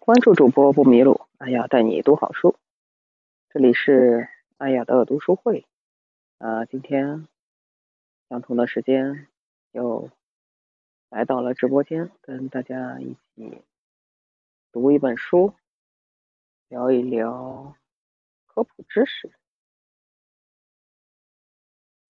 [0.00, 2.56] 关注主播不迷路，阿雅带你读好书。
[3.50, 5.66] 这里是阿雅的读书会。
[6.38, 7.28] 啊，今天
[8.30, 9.28] 相同的时间
[9.72, 10.10] 又
[11.10, 13.62] 来到了直播间，跟大家一起
[14.72, 15.52] 读一本书，
[16.68, 17.76] 聊一聊
[18.46, 19.30] 科普知识。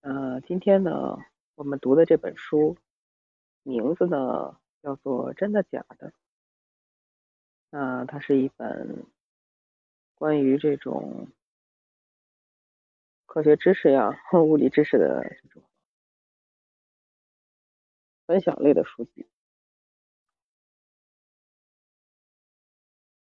[0.02, 1.18] 呃，今天呢，
[1.56, 2.76] 我们读的这本书
[3.64, 6.10] 名字呢叫做《真的假的》。
[7.72, 9.06] 啊，它是一本
[10.18, 11.26] 关于这种
[13.28, 14.10] 科学知识呀、
[14.42, 15.62] 物理知识的这种
[18.28, 19.26] 分享类的书籍。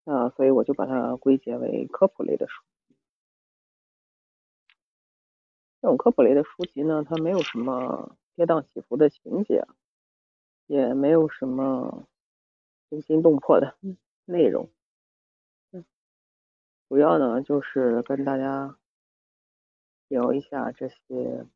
[0.07, 2.63] 啊，所以我就把它归结为科普类的书。
[5.83, 9.65] 这种科普类的书籍呢，它没有什么跌宕起伏的情节，
[10.67, 12.05] 也没有什么
[12.91, 13.77] 惊心动魄的。
[14.31, 14.71] 内容，
[16.87, 18.79] 主要呢就是跟大家
[20.09, 21.47] 聊一下这些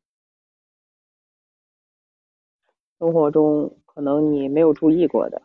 [2.97, 5.43] 生活中可能你没有注意过的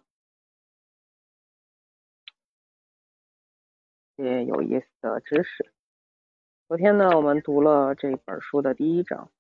[4.17, 5.71] 些有意思的知识。
[6.67, 9.31] 昨天呢，我们读了这本书的第一章，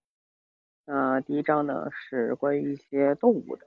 [0.84, 3.66] 那第一章呢是关于一些动物的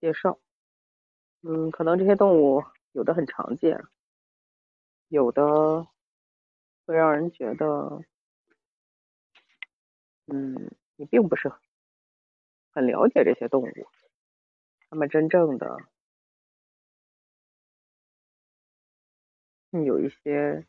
[0.00, 0.38] 介绍。
[1.42, 3.80] 嗯，可能这些动物有的很常见，
[5.08, 5.86] 有的
[6.84, 8.02] 会让人觉得，
[10.26, 11.52] 嗯，你并不是
[12.72, 13.88] 很了解这些动物，
[14.90, 15.78] 它们真正的
[19.70, 20.66] 有一些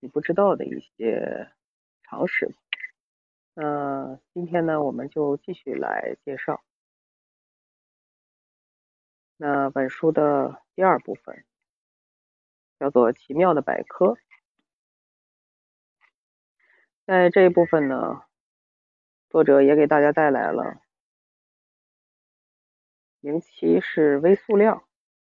[0.00, 1.52] 你不知道的一些
[2.02, 2.52] 常识。
[3.54, 6.62] 那今天呢，我们就继续来介绍。
[9.38, 11.44] 那本书的第二部分
[12.78, 14.06] 叫做《奇妙的百科》。
[17.04, 18.24] 在这一部分呢，
[19.28, 20.80] 作者也给大家带来了：
[23.20, 24.88] 零七是微塑料，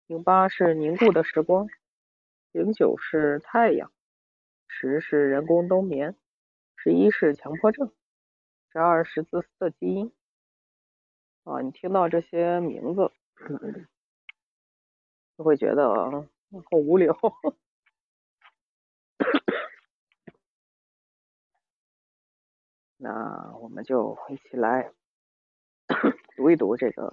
[0.07, 1.67] 零八是凝固的时光，
[2.53, 3.91] 零九是太阳，
[4.69, 6.15] 十是人工冬眠，
[6.77, 7.91] 十一是强迫症，
[8.71, 10.13] 十二是自私的基因。
[11.45, 13.11] 啊，你听到这些名字。
[15.37, 15.93] 就会觉得
[16.71, 17.15] 好无聊，
[22.97, 24.91] 那我们就一起来
[26.37, 27.11] 读一读这个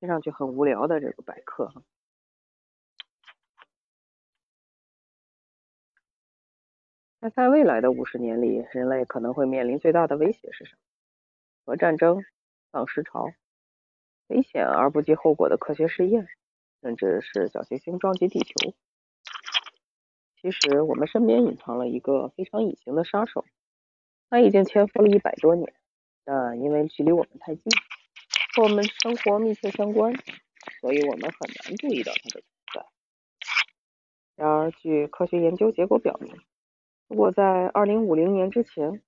[0.00, 1.70] 听上去很无聊的这个百科。
[7.20, 10.78] 那在未来的五十年里，人类可能会面临最大的威胁是什么？
[11.66, 12.22] 核战争、
[12.72, 13.30] 丧尸潮、
[14.28, 16.26] 危险而不计后果的科学试验？
[16.84, 18.74] 甚至是小行星撞击地球。
[20.36, 23.46] 其实我们身边隐藏了一个非常隐形的杀手，
[24.28, 25.72] 他已经潜伏了一百多年，
[26.26, 27.64] 但因为距离我们太近，
[28.54, 30.12] 和我们生活密切相关，
[30.82, 32.44] 所以我们很难注意到它的存
[32.74, 32.86] 在。
[34.36, 36.36] 然而，据科学研究结果表明，
[37.08, 39.00] 如果在二零五零年之前，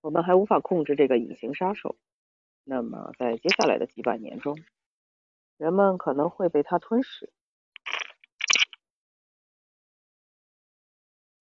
[0.00, 1.94] 我们还无法控制这个隐形杀手，
[2.64, 4.58] 那么在接下来的几百年中，
[5.62, 7.32] 人们可能会被它吞噬。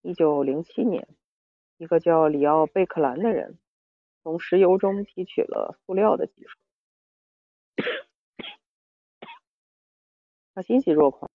[0.03, 1.07] 一九零七年，
[1.77, 3.57] 一个叫里奥贝克兰的人
[4.21, 6.59] 从石油中提取了塑料的技术。
[10.53, 11.31] 他欣喜若狂，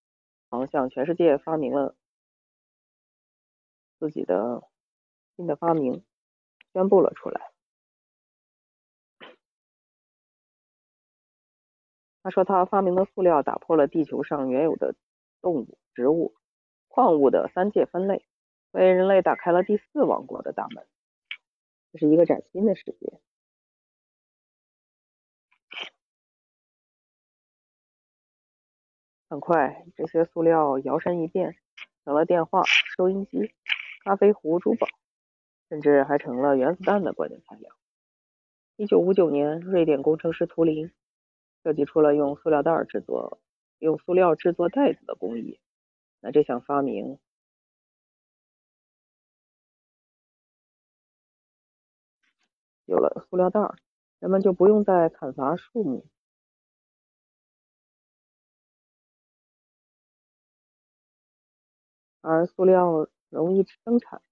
[0.71, 1.97] 向全世界发明了
[3.99, 4.63] 自己的
[5.35, 6.05] 新的发明，
[6.73, 7.56] 宣布了出来。
[12.27, 14.97] 他说，他发明的塑料打破了地球上原有的
[15.41, 16.35] 动物、植物、
[16.89, 18.27] 矿物的三界分类，
[18.73, 20.85] 为人类打开了第四王国的大门。
[21.93, 23.21] 这是一个崭新的世界。
[29.31, 31.55] 很快，这些塑料摇身一变，
[32.05, 33.55] 成了电话、收音机、
[34.03, 34.89] 咖啡壶、珠宝，
[35.69, 37.71] 甚至还成了原子弹的关键材料。
[38.75, 40.91] 一九五九年，瑞典工程师图灵。
[41.67, 43.41] 设计出了用塑料袋制作、
[43.81, 45.59] 用塑料制作袋子的工艺。
[46.21, 47.19] 那这项发明
[52.85, 53.61] 有了塑料袋，
[54.21, 56.07] 人们就不用再砍伐树木，
[62.21, 64.23] 而塑料容易生产，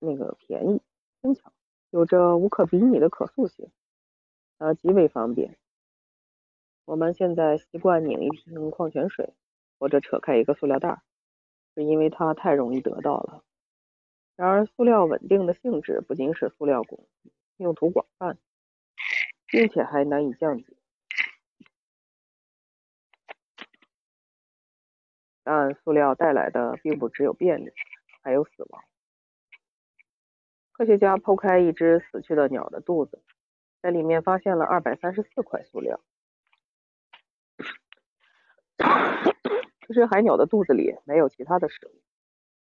[0.00, 0.82] 那个便宜、
[1.22, 1.52] 轻巧，
[1.90, 3.70] 有着无可比拟的可塑性，
[4.56, 5.56] 呃极为方便。
[6.88, 9.34] 我们现在习惯拧一瓶矿泉水，
[9.78, 11.02] 或者扯开一个塑料袋，
[11.74, 13.44] 是因为它太容易得到了。
[14.36, 17.02] 然而，塑料稳定的性质不仅使塑料广
[17.58, 18.38] 用途广泛，
[19.48, 20.64] 并且还难以降解。
[25.44, 27.70] 但塑料带来的并不只有便利，
[28.22, 28.82] 还有死亡。
[30.72, 33.22] 科学家剖开一只死去的鸟的肚子，
[33.82, 36.00] 在里面发现了二百三十四块塑料。
[39.80, 42.00] 这只海鸟的肚子里没有其他的食物，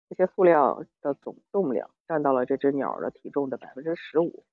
[0.08, 4.44] 这些塑料的总重量占到了这只鸟的体重的百分之十五，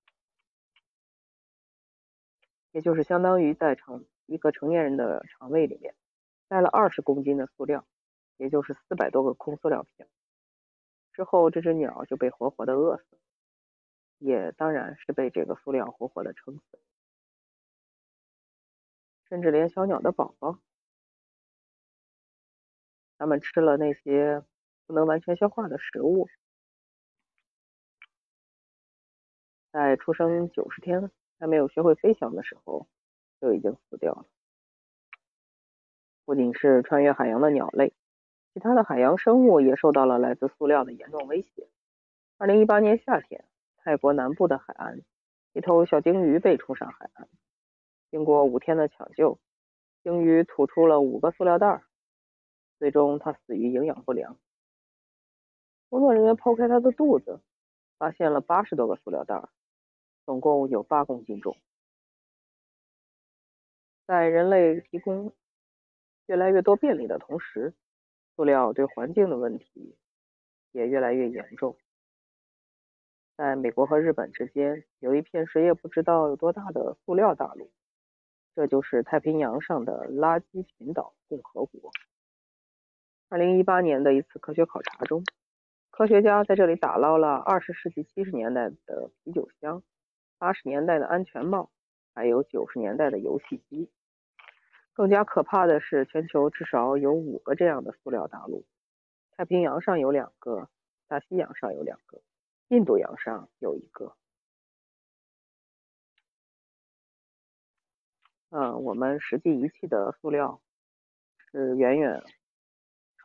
[2.71, 5.95] 也就是相当于在成一个成年人的肠胃里面
[6.47, 7.85] 带了二十公斤的塑料，
[8.37, 10.05] 也就是四百多个空塑料瓶。
[11.13, 13.17] 之后，这只鸟就被活活的饿死，
[14.19, 16.79] 也当然是被这个塑料活活的撑死，
[19.27, 20.59] 甚至连小鸟的宝宝。
[23.17, 24.43] 它们吃了那些
[24.85, 26.27] 不能完全消化的食物，
[29.71, 31.09] 在出生九十天
[31.39, 32.87] 还没有学会飞翔的时候
[33.41, 34.25] 就已经死掉了。
[36.25, 37.93] 不仅是穿越海洋的鸟类，
[38.53, 41.67] 其他的海洋生物也受到了来自塑料的严重威胁。
[42.37, 43.45] 二零一八年夏天，
[43.77, 45.01] 泰国南部的海岸，
[45.53, 47.27] 一头小鲸鱼被冲上海岸，
[48.11, 49.39] 经过五天的抢救，
[50.03, 51.81] 鲸鱼吐出了五个塑料袋。
[52.79, 54.37] 最终，他死于营养不良。
[55.89, 57.39] 工作人员剖开他的肚子，
[57.97, 59.47] 发现了八十多个塑料袋，
[60.25, 61.57] 总共有八公斤重。
[64.05, 65.33] 在人类提供
[66.27, 67.73] 越来越多便利的同时，
[68.35, 69.95] 塑料对环境的问题
[70.71, 71.75] 也越来越严重。
[73.35, 77.71] 在美国和日本之间，有一片谁也不知道有多大的塑料大陆，
[78.55, 81.91] 这就是太平洋上的垃圾群岛共和国。
[83.29, 85.21] 二零一八年的一次科学考察中，
[85.89, 89.83] 科学家在这里打捞了二十世纪七十年代的啤酒箱、
[90.37, 91.69] 八十年代的安全帽，
[92.15, 93.89] 还有九十年代的游戏机。
[94.93, 98.65] 更加可怕的是，全球至少有五个这样的塑料大陆：
[99.35, 100.69] 太平洋上有两个，
[101.09, 102.21] 大西洋上有两个，
[102.69, 104.15] 印度洋上有一个。
[108.51, 110.61] 嗯，我们实际遗弃的塑料
[111.51, 112.23] 是远远。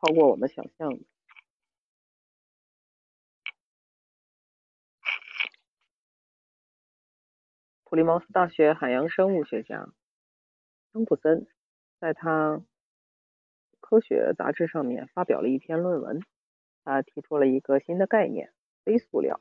[0.02, 0.98] 超过我们想象的。
[7.84, 9.92] 普利茅斯大学海洋生物学家
[10.92, 11.46] 汤普森
[12.00, 12.56] 在他
[13.78, 16.20] 《科学》杂志上面发表了一篇论文，
[16.82, 18.52] 他提出了一个新的概念——
[18.84, 19.40] 微塑料，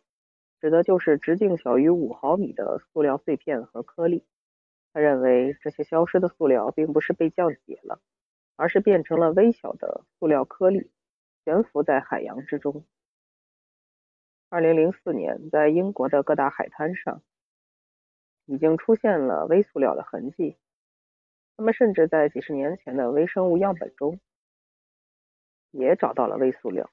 [0.60, 4.24] 指的就是直径小于五毫米的塑料碎片和颗粒。
[4.94, 8.00] 他认为这些消失的塑料并不是被降解了。
[8.62, 10.92] 而是变成了微小的塑料颗粒，
[11.44, 12.86] 悬浮在海洋之中。
[14.50, 17.24] 二零零四年，在英国的各大海滩上，
[18.46, 20.58] 已经出现了微塑料的痕迹。
[21.58, 24.20] 他们甚至在几十年前的微生物样本中，
[25.72, 26.92] 也找到了微塑料。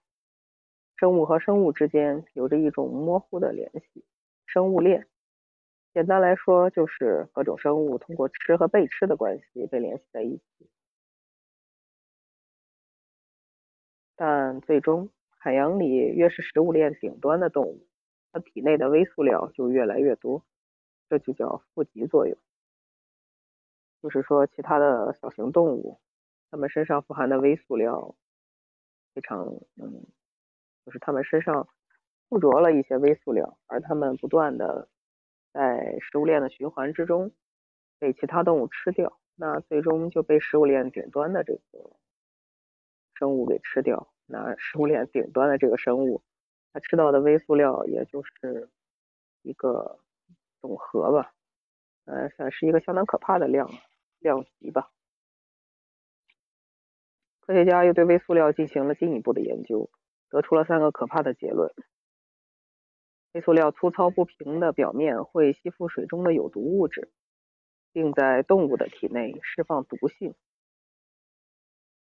[0.96, 4.06] 生物和生物之间有着一种模糊的联系——
[4.48, 5.06] 生物链。
[5.92, 10.70] 简单来说，就是各种生物通过吃和被吃的关系被联系在一起。
[14.20, 17.86] 但最终，海洋里越是食物链顶端的动物，
[18.32, 20.44] 它体内的微塑料就越来越多，
[21.08, 22.36] 这就叫富集作用。
[24.02, 26.00] 就是说，其他的小型动物，
[26.50, 28.16] 它们身上富含的微塑料
[29.14, 29.46] 非常，
[29.76, 30.04] 嗯，
[30.84, 31.68] 就是它们身上
[32.28, 34.88] 附着了一些微塑料，而它们不断的
[35.52, 37.30] 在食物链的循环之中
[38.00, 41.92] 被其他动物吃掉，那最终就被食物链顶端的这个。
[43.18, 46.22] 生物给吃掉，那食物链顶端的这个生物，
[46.72, 48.68] 它吃到的微塑料也就是
[49.42, 49.98] 一个
[50.60, 51.32] 总和吧，
[52.04, 53.68] 呃，算是一个相当可怕的量
[54.20, 54.92] 量级吧。
[57.40, 59.90] 科学家又对微塑料进行了进一步的研究，
[60.28, 61.74] 得出了三个可怕的结论：
[63.32, 67.10] 微塑料粗糙不平的表面会吸附水中的有毒物质，
[67.92, 70.34] 并在动物的体内释放毒性。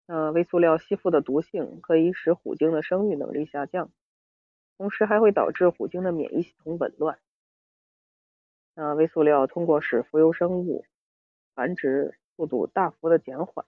[0.09, 3.91] 呃，微塑料吸附的毒性可以使虎鲸的生育能力下降，
[4.79, 7.19] 同时还会导致虎鲸的免疫系统紊乱。
[8.75, 10.87] 那微塑料通过使浮游生物
[11.55, 13.67] 繁殖速度大幅的减缓，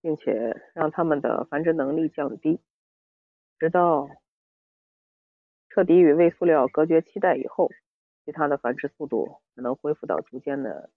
[0.00, 2.58] 并且让它们的繁殖能力降低，
[3.58, 4.08] 直到
[5.68, 7.79] 彻底与微塑料隔绝期待以后。
[8.30, 10.92] 其他的繁殖速度才能恢复到逐渐的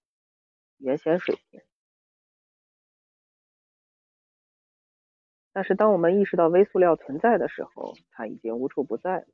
[0.78, 1.63] 原先水平。
[5.52, 9.25] 但是，当我们意识到微塑料存在的时候，它已经无处不在了。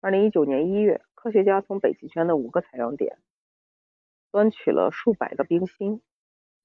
[0.00, 3.18] 二零一九年一月，科学家从北极圈的五个采样点
[4.30, 6.00] 端取了数百个冰芯，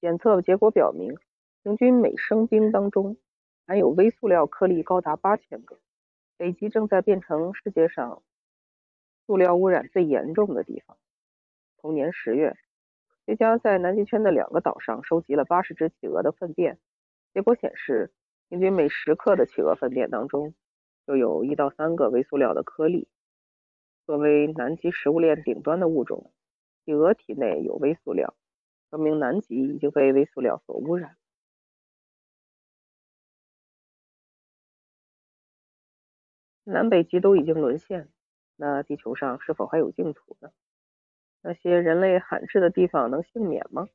[0.00, 1.18] 检测结果表明，
[1.62, 3.18] 平均每升冰当中
[3.66, 5.78] 含有微塑料颗粒高达八千个。
[6.38, 8.22] 北极正在变成世界上
[9.26, 10.96] 塑料污染最严重的地方。
[11.78, 12.56] 同年十月。
[13.26, 16.78] 科学家在南极圈的两个岛上收集了八十只企鹅的粪便，
[17.34, 18.12] 结果显示，
[18.48, 20.54] 平均每十克的企鹅粪便当中
[21.04, 23.08] 就有一到三个微塑料的颗粒。
[24.06, 26.32] 作为南极食物链顶端的物种，
[26.84, 28.36] 企鹅体内有微塑料，
[28.90, 31.16] 说明南极已经被微塑料所污染。
[36.62, 38.08] 南北极都已经沦陷，
[38.56, 40.50] 那地球上是否还有净土呢？
[41.42, 43.88] 那些人类罕至的地方能幸免吗？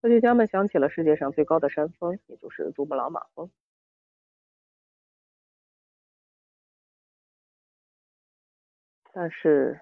[0.00, 3.50] 科学家们想起了世界上最高的山峰，也就是珠穆朗玛峰。
[9.12, 9.80] 但是，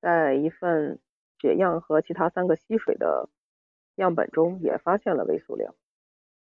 [0.00, 1.00] 在一份
[1.40, 3.28] 血样和其他三个溪水的
[3.96, 5.74] 样本中，也发现了微塑料。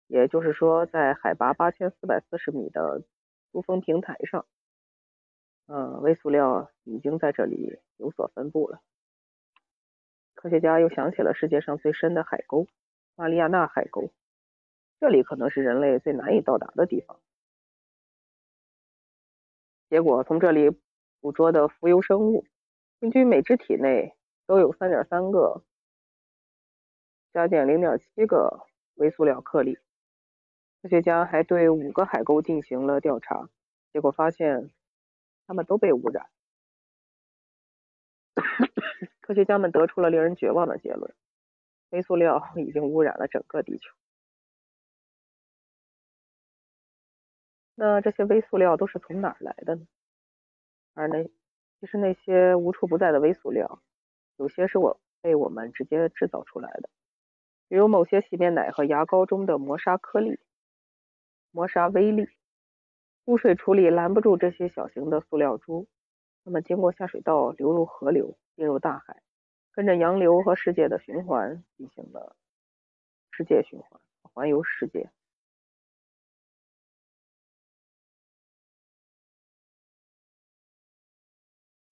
[0.07, 3.03] 也就是说，在海拔八千四百四十米的
[3.51, 4.45] 珠峰平台上。
[5.67, 8.81] 嗯，微塑料已经在这里有所分布了。
[10.33, 12.65] 科学家又想起了世界上最深的海沟——
[13.15, 14.11] 马里亚纳海沟，
[14.99, 17.19] 这里可能是人类最难以到达的地方。
[19.89, 20.69] 结果，从这里
[21.19, 22.45] 捕捉的浮游生物，
[22.99, 24.15] 平均每只体内
[24.45, 25.63] 都有三点三个
[27.33, 28.65] 加减零点七个
[28.95, 29.77] 微塑料颗粒。
[30.81, 33.49] 科学家还对五个海沟进行了调查，
[33.93, 34.71] 结果发现。
[35.49, 36.29] 他们都被污染。
[39.19, 41.11] 科学家们得出了令人绝望的结论：
[41.89, 43.89] 微塑料已经污染了整个地球。
[47.73, 49.87] 那这些微塑料都是从哪儿来的呢？
[50.93, 51.23] 而那
[51.79, 53.81] 其实那些无处不在的微塑料，
[54.37, 56.91] 有些是我被我们直接制造出来的，
[57.67, 60.39] 比如某些洗面奶和牙膏中的磨砂颗粒、
[61.51, 62.27] 磨砂微粒。
[63.25, 65.87] 污水处理拦不住这些小型的塑料珠，
[66.43, 69.21] 它们经过下水道流入河流，进入大海，
[69.71, 72.35] 跟着洋流和世界的循环进行了
[73.29, 75.11] 世界循环，环游世界。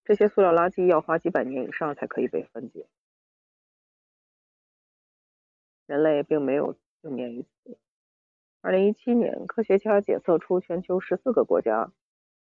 [0.04, 2.88] 这些塑料垃圾要花几百年以上才可以被分解，
[5.86, 7.78] 人类并没有幸免于此。
[8.60, 11.92] 二零一七年，科学家检测出全球十四个国家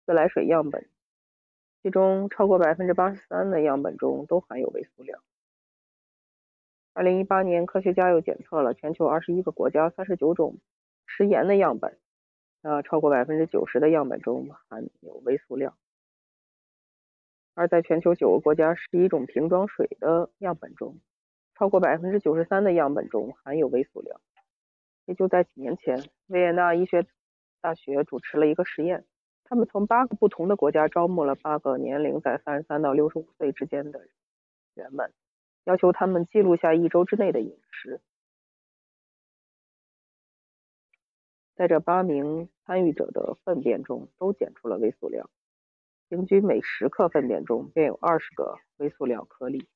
[0.06, 0.88] 自来水样本，
[1.84, 5.20] 其中超过百分之八十三的样本中都含有微塑料。
[6.94, 10.58] 二零一八年，科学家又检测了全球二十一个国家三十九种
[11.06, 12.00] 食盐的样本，
[12.62, 15.76] 呃超过百分之九十的样本中含有微塑料。
[17.56, 20.98] 而在全球九个国家十一种瓶装水的样本中，
[21.56, 24.22] 超过百分之九十三的样本中含有微塑料。
[25.06, 27.06] 也就在几年前，维也纳医学
[27.62, 29.06] 大学主持了一个实验。
[29.44, 34.08] 他们从八个不同的国家招募了八个年龄在三十三到六十五岁之间的
[34.74, 35.14] 人们，
[35.66, 38.02] 要求他们记录下一周之内的饮食。
[41.54, 45.30] 在这八名参与者的粪便中都检出了微塑料，
[46.10, 49.68] 平均每十克粪便中便有二十个微塑料颗粒。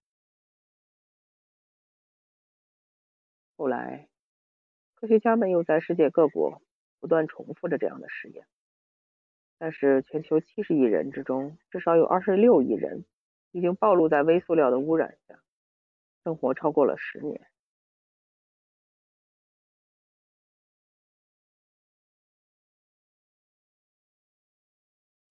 [3.55, 4.08] 后来。
[4.99, 6.61] 科学家们又在世界各国
[6.99, 8.45] 不断重复着这样的实验，
[9.57, 13.05] 但是全球七十亿人之中，至少有二十六亿人
[13.51, 15.39] 已经暴露在微塑料的污染下，
[16.25, 17.47] 生活超过了十年。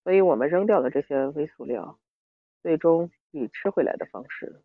[0.03, 2.01] 所以，我们扔掉的这些微塑料，
[2.63, 4.63] 最终以吃回来的方式，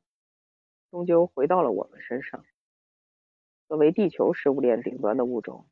[0.90, 2.46] 终究回到了我们身上。
[3.68, 5.68] 作为地球食物链顶端的物种，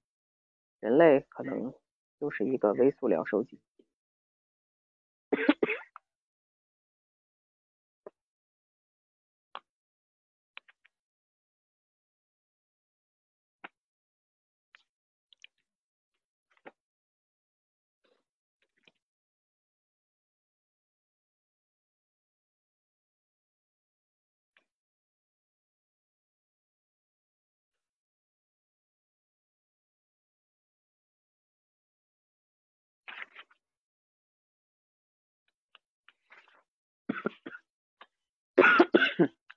[0.80, 1.74] 人类可能
[2.20, 3.60] 就是一个微塑料收集。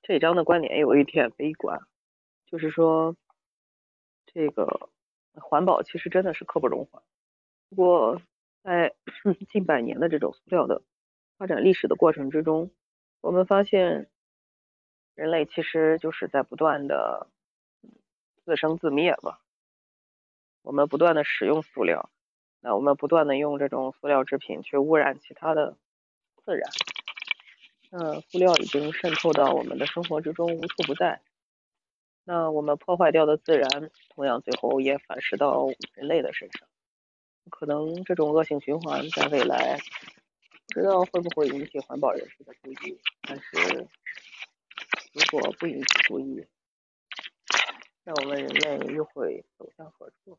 [0.06, 1.80] 这章的观点有一点悲观，
[2.44, 3.16] 就是说，
[4.26, 4.90] 这个
[5.32, 7.02] 环保其实真的是刻不容缓。
[7.70, 8.20] 不过，
[8.62, 8.94] 在
[9.48, 10.82] 近百年的这种塑料的
[11.38, 12.70] 发展历史的过程之中，
[13.22, 14.10] 我们发现，
[15.14, 17.28] 人类其实就是在不断的
[18.44, 19.40] 自生自灭吧。
[20.60, 22.10] 我们不断的使用塑料，
[22.60, 25.78] 那我们不断的用这种塑料制品去污染其他的
[26.44, 26.70] 自然。
[27.96, 31.22] 那塑料已经渗透到我们的生活之中，无处不在。
[32.24, 33.68] 那我们破坏掉的自然，
[34.08, 36.68] 同样最后也反噬到人类的身上。
[37.50, 39.78] 可能这种恶性循环在未来，
[40.74, 42.98] 不知道会不会引起环保人士的注意。
[43.22, 43.86] 但是，
[45.12, 46.44] 如果不引起注意，
[48.02, 50.36] 那我们人类又会走向何处？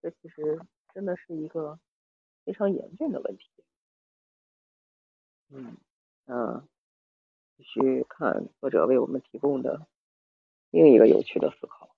[0.00, 0.58] 这其实
[0.94, 1.78] 真的是一个
[2.46, 3.50] 非常严峻的问题。
[5.50, 5.76] 嗯。
[6.26, 6.66] 嗯，
[7.56, 9.86] 继续看作者为我们提供的
[10.70, 11.94] 另一个有趣的思考。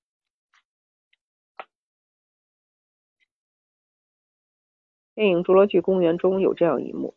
[5.14, 7.14] 电影《侏罗纪公园》中有这样一幕：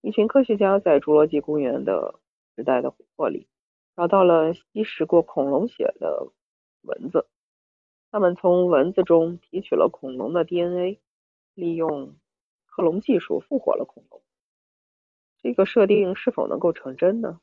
[0.00, 2.20] 一群科学家在侏罗纪公园的
[2.54, 3.48] 时代的琥珀里
[3.96, 6.30] 找到了吸食过恐龙血的
[6.82, 7.26] 蚊子，
[8.12, 11.00] 他们从蚊子中提取了恐龙的 DNA，
[11.54, 12.16] 利用
[12.66, 14.22] 克隆技术复活了恐龙。
[15.44, 17.38] 这个设定是否能够成真呢？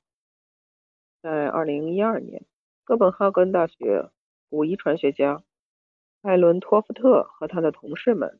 [1.22, 2.44] 在二零一二年，
[2.84, 4.10] 哥本哈根大学
[4.50, 5.44] 古遗传学家
[6.24, 8.40] 艾伦托夫特和他的同事们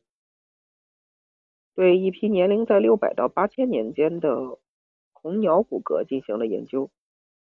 [1.76, 4.58] 对一批年龄在六百到八千年间的
[5.12, 6.90] 红鸟骨骼进行了研究，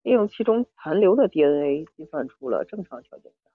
[0.03, 3.49] 利用其中残留的 DNA 计算出了正常条件下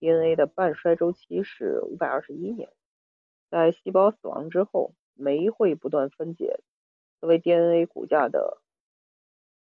[0.00, 2.70] DNA 的半衰周期是五百二十一年，
[3.50, 6.58] 在细胞死亡之后，酶会不断分解。
[7.26, 8.58] 为 DNA 骨架的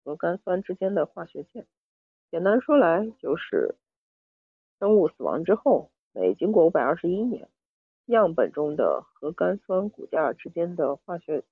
[0.03, 1.67] 核苷酸之间的化学键，
[2.31, 3.77] 简单说来就是，
[4.79, 7.49] 生物死亡之后，每经过五百二十一年，
[8.07, 11.45] 样本中的核苷酸骨架之间的化学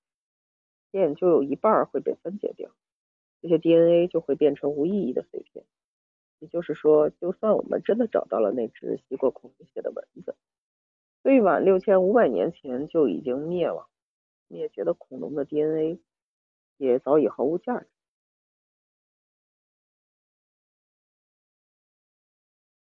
[0.90, 2.70] 键就有一半会被分解掉，
[3.42, 5.64] 这些 DNA 就会变成无意义的碎片。
[6.40, 10.36] 也就是说，就算我们真的找到了那只吸过恐龙血的蚊子，
[11.22, 13.86] 最晚六千五百年前就已经灭亡。
[14.48, 16.00] 灭绝的恐龙的 DNA
[16.78, 17.88] 也早已毫无价值。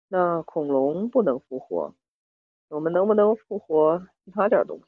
[0.09, 1.95] 那恐龙不能复活，
[2.69, 4.85] 我们能不能复活其他点东西，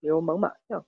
[0.00, 0.84] 比如猛犸象？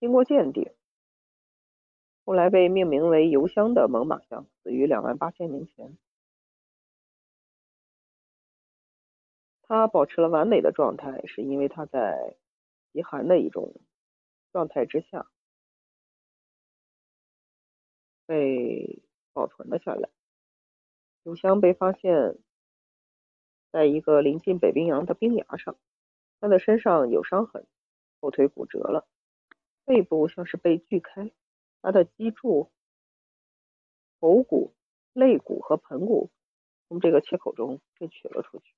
[0.00, 0.77] 经过鉴定。
[2.28, 5.96] 后来被命名为油箱的猛犸象死于两万八千年前。
[9.62, 12.36] 它保持了完美的状态，是因为它在
[12.92, 13.80] 极寒的一种
[14.52, 15.26] 状态之下
[18.26, 20.10] 被保存了下来。
[21.22, 22.36] 油箱被发现
[23.72, 25.78] 在一个临近北冰洋的冰崖上，
[26.40, 27.66] 它的身上有伤痕，
[28.20, 29.08] 后腿骨折了，
[29.86, 31.32] 背部像是被锯开。
[31.80, 32.70] 它的脊柱、
[34.20, 34.74] 头骨、
[35.12, 36.30] 肋骨和盆骨
[36.88, 38.74] 从这个切口中被取了出去。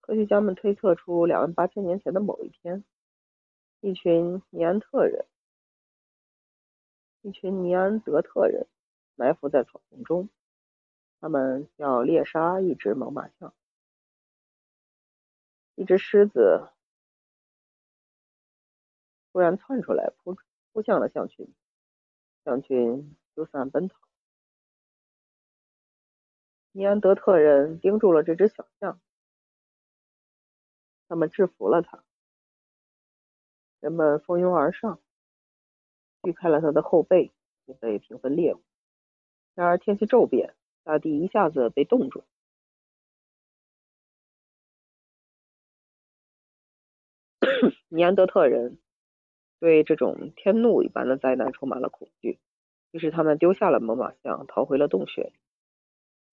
[0.00, 2.84] 科学家们推测出，两万八千年前的某一天，
[3.80, 5.26] 一群尼安特人、
[7.22, 8.66] 一群尼安德特人
[9.14, 10.28] 埋伏在草丛中，
[11.20, 13.54] 他们要猎杀一只猛犸象。
[15.76, 16.70] 一只狮子
[19.32, 20.36] 突然窜出来，扑
[20.72, 21.52] 扑向了象群，
[22.44, 23.98] 象群四散奔逃。
[26.70, 29.00] 尼安德特人盯住了这只小象，
[31.08, 32.04] 他们制服了它。
[33.80, 35.00] 人们蜂拥而上，
[36.22, 37.32] 锯开了它的后背，
[37.66, 38.62] 准备平分猎物。
[39.54, 42.24] 然而天气骤变，大地一下子被冻住。
[47.94, 48.80] 尼安德特人
[49.60, 52.40] 对这种天怒一般的灾难充满了恐惧，
[52.90, 55.32] 于是他们丢下了猛犸象，逃回了洞穴。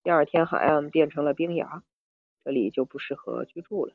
[0.02, 1.84] 第二天，海岸变成了冰崖，
[2.43, 3.93] 这里就不适合居住了。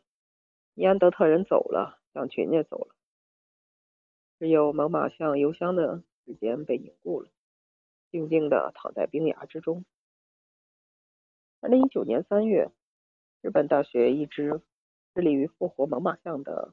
[0.75, 2.95] 尼安德特人走了，象群也走了，
[4.39, 7.31] 只有猛犸象油箱的时间被凝固了，
[8.13, 9.85] 静静地躺在冰崖之中。
[11.59, 12.71] 二零一九年三月，
[13.41, 14.61] 日本大学一支
[15.17, 16.73] 致力于复活猛犸象的。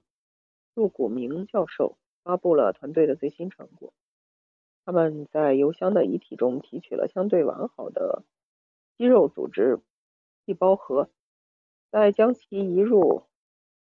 [0.73, 3.93] 入谷明教授发布了团队的最新成果。
[4.86, 8.23] 他们在油箱的遗体中提取了相对完好的
[8.97, 9.79] 肌肉组织
[10.45, 11.09] 细胞核，
[11.89, 13.23] 再将其移入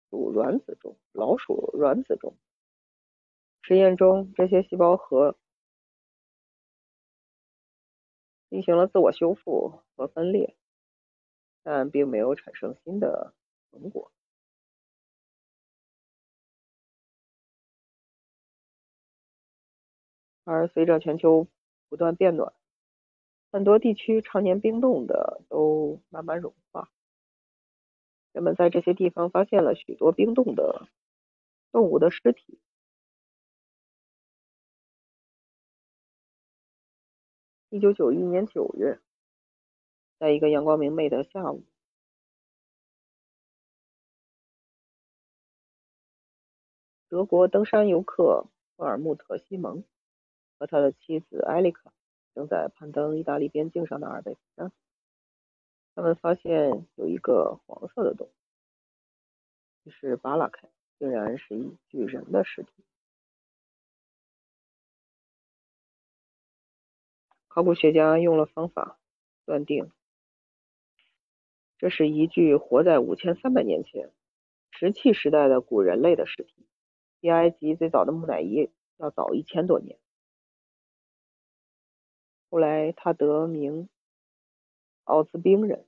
[0.08, 2.34] 鼠卵子中、老鼠卵子中。
[3.62, 5.36] 实验中，这些细胞核
[8.48, 10.56] 进行了自我修复和分裂，
[11.62, 13.32] 但并没有产生新的
[13.70, 14.10] 成果。
[20.44, 21.46] 而随着全球
[21.88, 22.53] 不断变暖，
[23.53, 26.90] 很多地区常年冰冻的都慢慢融化。
[28.33, 30.88] 人们在这些地方发现了许多冰冻的
[31.72, 32.61] 动物的尸体。
[37.68, 39.00] 一九九一年九月，
[40.18, 41.64] 在一个阳光明媚的下午，
[47.09, 49.85] 德国登山游客赫尔穆特·西蒙。
[50.60, 51.90] 和他的妻子艾丽卡
[52.34, 54.70] 正在攀登意大利边境上的阿尔卑斯山。
[55.94, 58.30] 他们发现有一个黄色的洞，
[59.84, 60.68] 于是扒拉开，
[60.98, 62.70] 竟然是一具人的尸体。
[67.48, 68.98] 考古学家用了方法
[69.46, 69.90] 断定，
[71.78, 74.12] 这是一具活在五千三百年前
[74.72, 76.66] 石器时代的古人类的尸体，
[77.18, 79.98] 比埃及最早的木乃伊要早一千多年。
[82.50, 83.88] 后来，他得名
[85.04, 85.86] 奥兹冰人，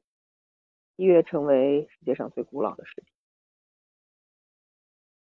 [0.95, 3.09] 一跃成为世界上最古老的尸体。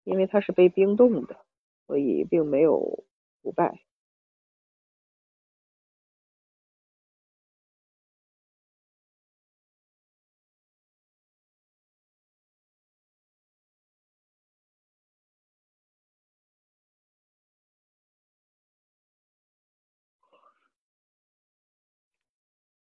[0.05, 1.45] 因为它是被冰冻的，
[1.87, 3.05] 所以并没有
[3.41, 3.81] 腐败。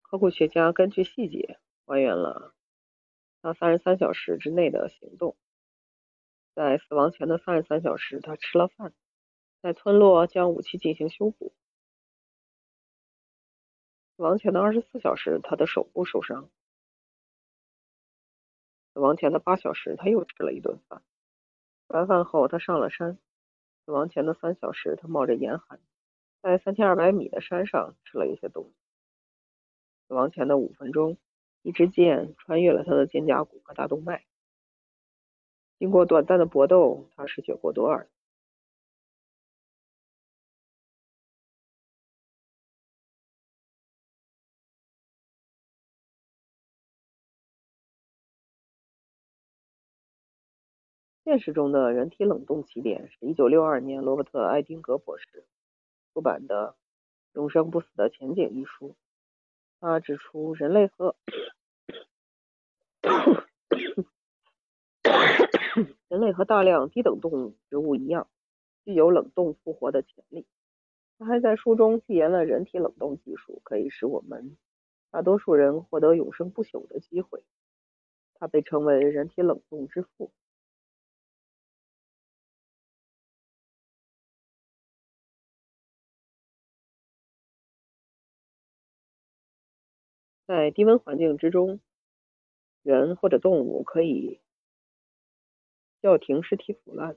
[0.10, 2.56] 考古学家根据细节还原了
[3.44, 5.38] 他三十三小时之内的行动。
[6.56, 8.92] 在死亡前的三十三小时，他吃了饭，
[9.62, 11.54] 在村落将武器进行修补。
[14.18, 16.50] 死亡前的二十四小时，他的手部受伤。
[18.92, 21.04] 死亡前的八小时，他又吃了一顿饭。
[21.88, 23.20] 吃完饭后，他上了山。
[23.86, 25.80] 死亡前的三小时，他冒着严寒，
[26.42, 28.79] 在三千二百米的山上吃了一些东西。
[30.10, 31.18] 死亡前的五分钟，
[31.62, 34.26] 一支箭穿越了他的肩胛骨和大动脉。
[35.78, 38.10] 经过短暂的搏斗，他失血过多而死。
[51.24, 55.46] 现实中的人体冷冻起点是1962年罗伯特·艾丁格博士
[56.12, 56.76] 出版的
[57.40, 58.96] 《永生不死的前景》一书。
[59.80, 61.16] 他指出，人类和
[66.10, 68.28] 人类和大量低等动物植物一样，
[68.84, 70.46] 具有冷冻复活的潜力。
[71.18, 74.58] 他还在书中预言了人体冷冻技术可以使我们
[75.12, 77.44] 大多数人获得永生不朽的机会。
[78.34, 80.32] 他被称为“人体冷冻之父”。
[90.50, 91.80] 在低温环境之中，
[92.82, 94.42] 人或者动物可以
[96.02, 97.16] 叫停尸体腐烂，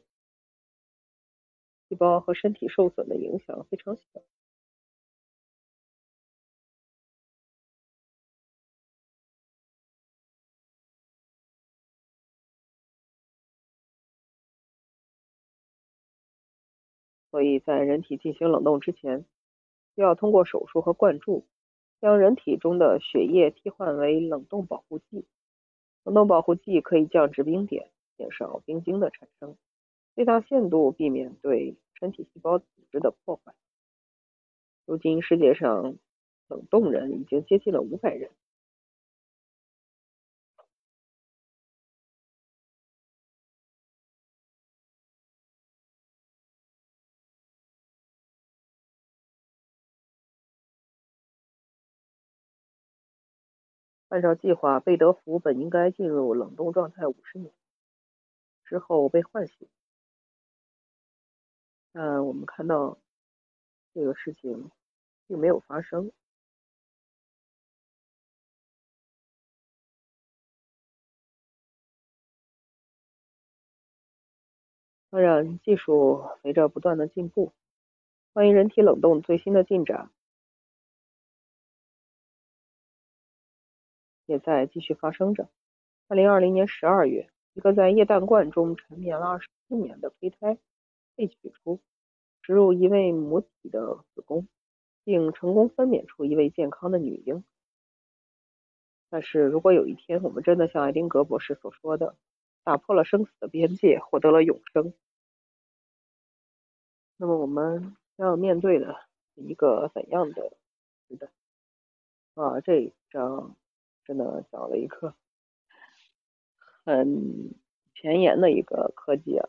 [1.88, 4.22] 细胞和身体受损的影响非常小。
[17.30, 19.24] 所以在人体进行冷冻之前，
[19.94, 21.46] 需要通过手术和灌注。
[22.02, 25.24] 将人体中的血液替换为冷冻保护剂。
[26.02, 29.56] 冷冻保护剂可以降至冰点，减少冰晶的产生，
[30.16, 33.54] 最大限度避免对身体细胞组织的破坏。
[34.84, 35.94] 如今，世界上
[36.48, 38.32] 冷冻人已经接近了五百人。
[54.12, 57.51] 按照计划，贝德福本应该进入冷冻状态五十年
[58.62, 59.66] 之后被唤醒，
[61.92, 62.98] 但我们看到
[63.94, 64.70] 这个事情
[65.27, 66.12] 并没有发生。
[75.09, 77.55] 当然，技术随着不断的进步，
[78.35, 80.11] 关于人体冷冻最新的进展
[84.26, 85.48] 也在继续发生着。
[86.08, 90.58] 二零二零年十二月，一个在液氮罐中沉眠了二十四年的胚胎
[91.14, 91.80] 被取出，
[92.42, 94.46] 植入一位母体的子宫，
[95.04, 97.44] 并成功分娩出一位健康的女婴。
[99.08, 102.16] 但是如果有一天我们真的像爱丁格博士所说的，
[102.64, 104.94] 打破了生死的边界，获得了永生，
[107.16, 108.96] 那么我们要面对的
[109.35, 110.56] 一个怎样的
[111.08, 111.28] 时代？
[112.35, 113.54] 啊，这一章
[114.04, 115.14] 真的讲了一个。
[116.84, 117.54] 很
[117.94, 119.48] 前沿的一个科技啊，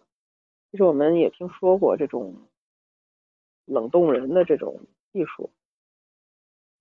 [0.69, 2.47] 其实我们也听说过这种
[3.65, 5.49] 冷冻人的这种技术，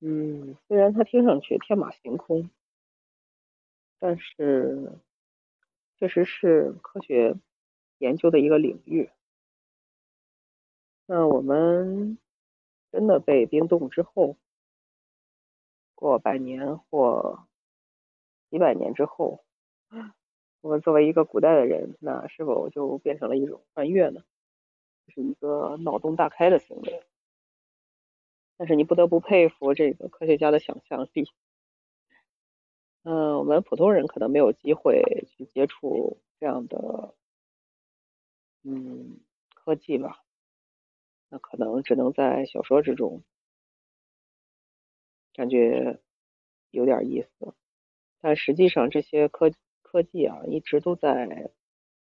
[0.00, 2.50] 嗯，虽然它听上去天马行空，
[3.98, 4.98] 但是
[5.96, 7.34] 确实是科学
[7.96, 9.08] 研究的一个领域。
[11.06, 12.18] 那我们
[12.90, 14.36] 真的被冰冻之后，
[15.94, 17.46] 过百年或
[18.52, 19.42] 几百年之后。
[20.60, 24.22] 我们作为一个古代的人，那是否就变成了一种穿越呢？
[25.06, 27.02] 这是一个脑洞大开的行为。
[28.56, 31.28] 但是你不得不佩服这个科学家的想象力。
[33.02, 37.14] 嗯，我们普通人可能没有机会去接触这样的
[38.62, 39.18] 嗯
[39.54, 40.22] 科技吧，
[41.28, 43.24] 那可能只能在小说之中，
[45.34, 45.98] 感觉
[46.70, 47.52] 有点意思。
[48.22, 49.52] 但实际上这些科。
[49.84, 51.52] 科技啊，一直都在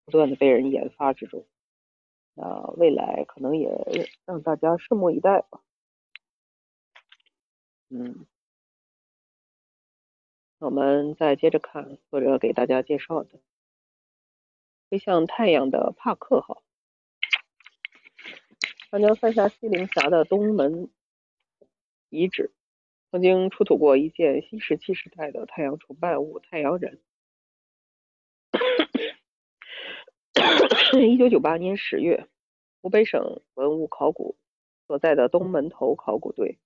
[0.05, 1.45] 不断的被人研发之中，
[2.33, 3.69] 那未来可能也
[4.23, 5.61] 让大家拭目以待吧。
[7.89, 8.25] 嗯，
[10.59, 13.41] 我们再接着看作者给大家介绍的
[14.89, 16.63] 飞向太阳的帕克号，
[18.89, 20.89] 长江三峡西陵峡的东门
[22.07, 22.54] 遗址
[23.15, 26.99] 曾经出土过一件新石器时代的太阳崇拜物——太阳人。
[31.01, 32.27] 一九九八年十月，
[32.81, 34.35] 湖北省文物考古
[34.85, 36.59] 所在的东门头考古队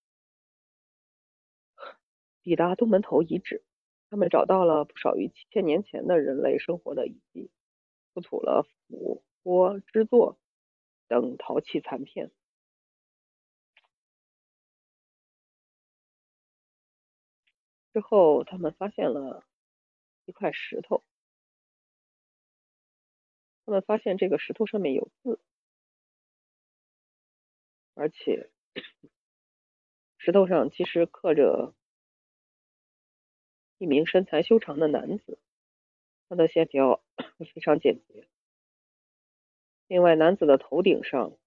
[2.42, 3.64] 抵达东门头遗址，
[4.10, 7.52] 他们找到了不少于七千年前的人类生活的遗迹，
[8.16, 10.40] 出土了斧、钵、支座
[11.08, 12.32] 等陶器残片。
[17.94, 19.44] 之后，他们发现了
[20.26, 21.04] 一块石头。
[23.66, 25.40] 他们发现这个石头上面有字，
[27.94, 28.50] 而且
[30.18, 31.76] 石头上其实刻着
[33.78, 35.40] 一名身材修长的男子，
[36.28, 37.04] 他的线条
[37.54, 38.28] 非常简洁。
[39.88, 41.38] 另外，男子的头顶上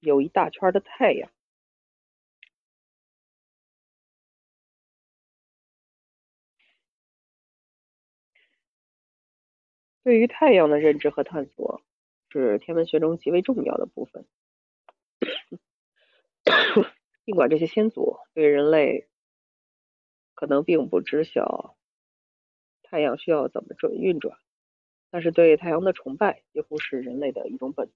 [0.00, 1.30] 有一大圈的太阳。
[10.02, 11.82] 对于太阳的认知和探索
[12.30, 14.26] 是天文学中极为重要的部分。
[17.24, 19.08] 尽管这些先祖对人类
[20.34, 21.76] 可能并不知晓
[22.82, 24.38] 太阳需要怎么转运转，
[25.10, 27.94] 但是对太阳的崇拜几乎是人类的一种本能。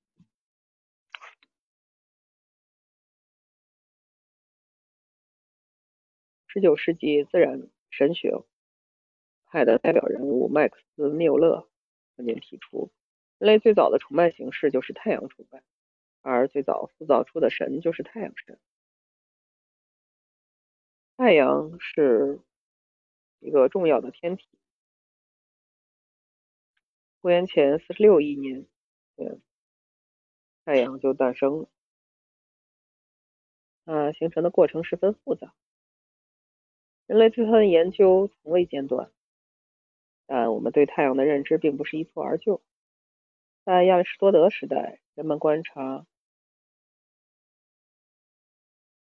[6.46, 8.44] 十九世纪自然神学
[9.46, 11.66] 派的代表人物麦克斯·缪勒。
[12.16, 12.90] 观点提出，
[13.38, 15.62] 人类最早的崇拜形式就是太阳崇拜，
[16.22, 18.58] 而最早塑造出的神就是太阳神。
[21.16, 22.40] 太阳是
[23.38, 24.48] 一个重要的天体。
[27.20, 28.66] 公元前四十六亿年，
[30.64, 31.68] 太阳就诞生了。
[33.84, 35.54] 它形成的过程十分复杂，
[37.06, 39.10] 人类对它的研究从未间断。
[40.26, 42.62] 但我们对太阳的认知并不是一蹴而就。
[43.64, 46.06] 在亚里士多德时代，人们观察，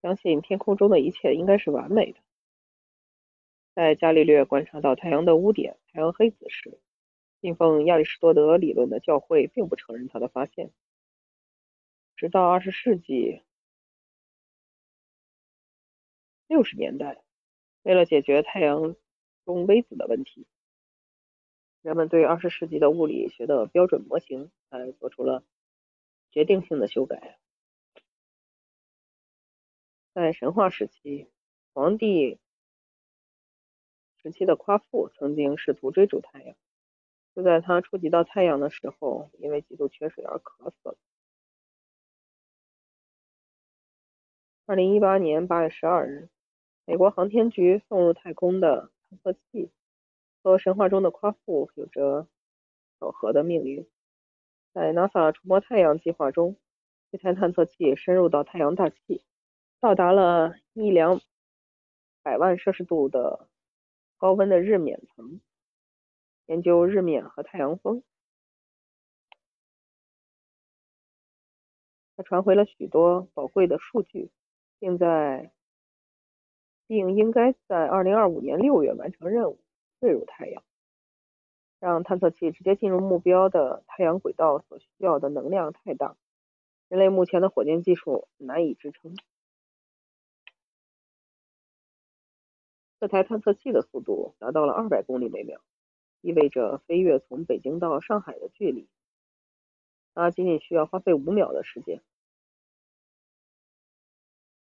[0.03, 2.21] 相信天空中的一切应该是完美的。
[3.75, 6.79] 在伽利略观察到太阳的污点——太阳黑子时，
[7.41, 10.71] 信奉亚里士多德理论的教会并不承认他的发现。
[12.17, 13.43] 直到二十世纪
[16.47, 17.23] 六十年代，
[17.83, 18.95] 为了解决太阳
[19.45, 20.47] 中微子的问题。
[21.85, 25.45] 人们对二十世纪的物理学的标准模型才做出了
[26.31, 27.39] 决定性的修改。
[30.15, 31.29] 在神话时期，
[31.75, 32.39] 皇帝
[34.17, 36.57] 时期的夸父曾经试图追逐太阳，
[37.35, 40.97] 就在他触及到太阳的时候，因为极度缺水而渴死了。
[44.65, 46.31] 二零一八年八月十二日，
[46.87, 49.71] 美国航天局送入太空的探测器
[50.45, 52.29] 和神话中的夸父有着
[53.01, 53.89] 巧合的命运。
[54.75, 56.59] 在 NASA 触摸太阳计划中，
[57.11, 59.25] 这台探测器深入到太阳大气，
[59.81, 61.23] 到达了一两
[62.23, 63.49] 百万摄氏度的
[64.19, 65.41] 高温的日冕层，
[66.45, 68.03] 研究日冕和太阳风。
[72.17, 74.31] 它传回了许多宝贵的数据，
[74.79, 75.53] 并在
[76.87, 79.64] 并应该在二零二五年六月完成任务，
[80.05, 80.63] 坠入太阳。
[81.81, 86.15] 让探测器直接进入目标的太阳轨道所需要的能量太大，
[86.89, 89.17] 人类目前的火箭技术难以支撑。
[93.01, 95.63] 这台探测器的速度达到了二百公里每秒，
[96.21, 98.87] 意味着飞越从北京到上海的距离，
[100.13, 102.03] 它仅仅需要花费五秒的时间。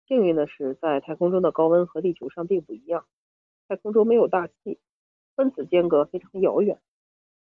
[0.08, 3.06] 幸运的是，在太空中的高温和地球上并不一样，
[3.68, 4.80] 太空中没有大气，
[5.38, 6.80] 分子间隔非常遥远。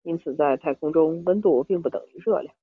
[0.03, 2.53] 因此，在太空中，温度并不等于热量。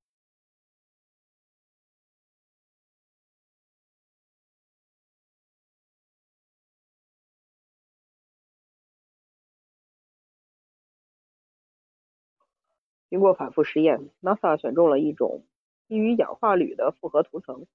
[13.08, 15.44] 经过反复实验，NASA 选中了一种
[15.86, 17.66] 基于氧化铝的复合涂层，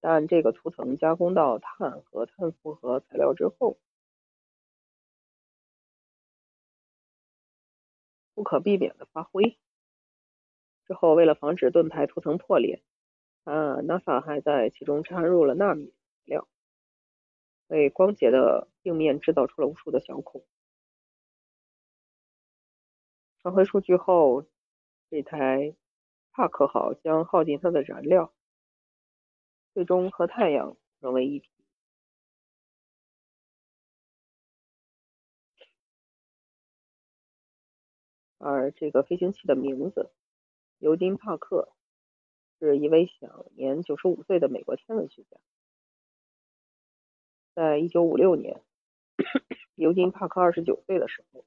[0.00, 3.76] 但这个涂层加工到碳和碳复合材料之后。
[8.38, 9.58] 不可避免的发灰。
[10.86, 12.84] 之后，为了防止盾牌涂层破裂，
[13.42, 16.46] 啊，NASA 还在其中掺入了纳米材料，
[17.66, 20.46] 为光洁的镜面制造出了无数的小孔。
[23.42, 24.44] 传回数据后，
[25.10, 25.74] 这台
[26.30, 28.32] 帕克号将耗尽它的燃料，
[29.74, 31.57] 最终和太阳融为一体。
[38.38, 40.10] 而这个飞行器的名字
[40.78, 41.72] “尤金·帕克”
[42.58, 45.36] 是一位享年九十五岁的美国天文学家。
[47.54, 48.62] 在一九五六年，
[49.74, 51.44] 尤金·帕克二十九岁的时候，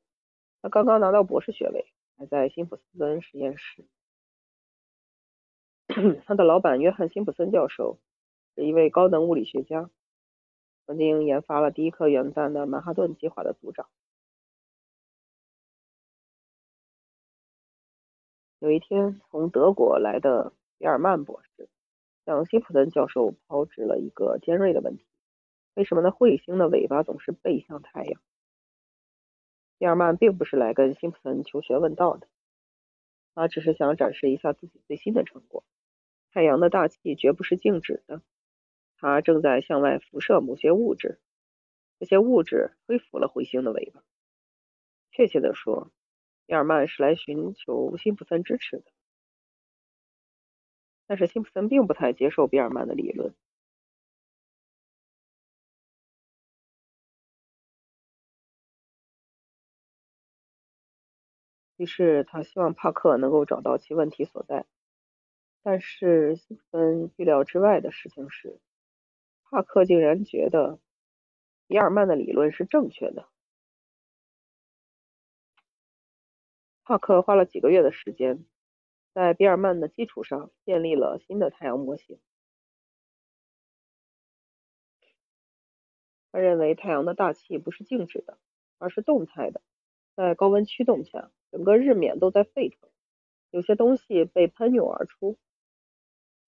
[0.62, 1.86] 他刚刚拿到博士学位，
[2.17, 3.86] 还在辛普森实验室。
[6.25, 7.99] 他的老板约翰·辛普森教授
[8.56, 9.89] 是一位高等物理学家，
[10.86, 13.89] 曾经研发了第一颗原子弹的曼哈顿计划的组长。
[18.62, 21.67] 有一天，从德国来的比尔曼博士
[22.28, 25.08] 向辛普森教授抛掷了一个尖锐的问题：
[25.74, 26.12] 为什么呢？
[26.12, 28.21] 彗星的尾巴总是背向太阳？
[29.80, 32.28] 比尔曼并不是来跟辛普森求学问道的，
[33.34, 35.63] 他只是想展示一下自己最新的成果。
[36.32, 38.21] 太阳的大气绝不是静止的，
[38.95, 41.19] 它正在向外辐射某些物质，
[41.97, 44.04] 这些物质恢复了彗星的尾巴。
[45.10, 45.91] 确切的说，
[46.45, 48.86] 比尔曼是来寻求辛普森支持的，
[51.08, 53.34] 但是辛普森并不太接受比尔曼的理论。
[61.77, 64.65] 于是他希望帕克能够找到其问题所在。
[65.63, 68.60] 但是辛普森预料之外的事情是，
[69.43, 70.80] 帕克竟然觉得
[71.67, 73.30] 比尔曼的理论是正确的。
[76.83, 78.45] 帕克花了几个月的时间，
[79.13, 82.19] 在比尔曼的基础上建立了新的太阳模型。
[86.31, 88.37] 他认为太阳的大气不是静止的，
[88.77, 89.61] 而是动态的，
[90.15, 92.89] 在高温驱动下，整个日冕都在沸腾，
[93.49, 95.37] 有些东西被喷涌而出。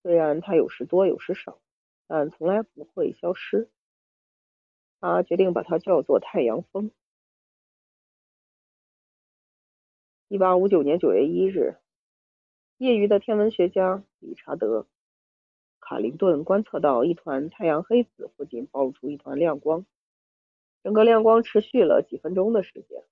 [0.01, 1.61] 虽然它有时多有时少，
[2.07, 3.69] 但从来不会消失。
[4.99, 6.91] 他决定把它叫做太阳风。
[10.34, 11.77] 一八五九年九月一日，
[12.79, 14.79] 业余的天文学家理查德·
[15.79, 19.86] 卡林顿观测到一团太阳黑子附近暴露出一团亮光，
[20.81, 23.03] 整个亮光持续了几分钟的时间。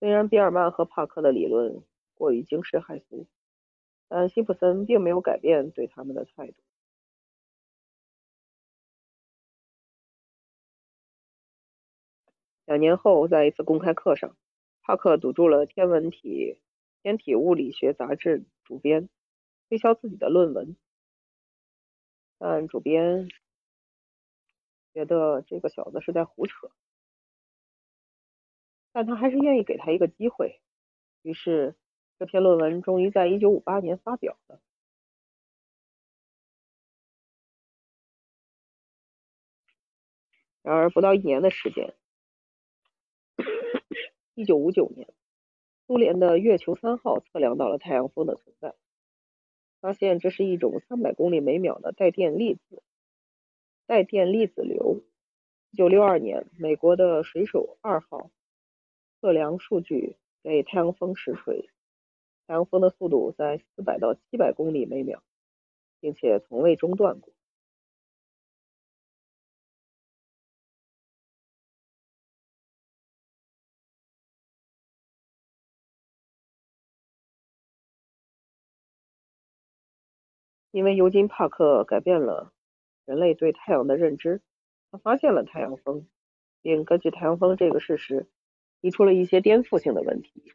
[0.00, 3.26] 虽然比尔曼和帕克的理论过于惊世骇俗，
[4.06, 6.62] 但辛普森并没有改变对他们的态度。
[12.72, 14.34] 两年后，在一次公开课上，
[14.80, 16.58] 帕克堵住了《天文体
[17.02, 19.10] 天体物理学杂志》主编，
[19.68, 20.74] 推销自己的论文。
[22.38, 23.28] 但主编
[24.94, 26.70] 觉得这个小子是在胡扯，
[28.90, 30.62] 但他还是愿意给他一个机会。
[31.20, 31.76] 于是，
[32.18, 34.62] 这篇论文终于在1958年发表了。
[40.62, 41.94] 然而，不到一年的时间
[44.34, 45.08] ，1959年，
[45.86, 48.74] 苏联的月球三号测量到了太阳风的存在，
[49.80, 52.82] 发现这是一种300公里每秒的带电粒子
[53.86, 55.02] 带电粒子流。
[55.72, 58.30] 1962年，美国的水手二号
[59.20, 61.70] 测量数据给太阳风实锤，
[62.46, 65.22] 太阳风的速度在400到700公里每秒，
[66.00, 67.32] 并且从未中断过。
[80.72, 82.50] 因为尤金·帕克改变了
[83.04, 84.40] 人类对太阳的认知，
[84.90, 86.08] 他发现了太阳风，
[86.62, 88.26] 并根据太阳风这个事实
[88.80, 90.54] 提出了一些颠覆性的问题。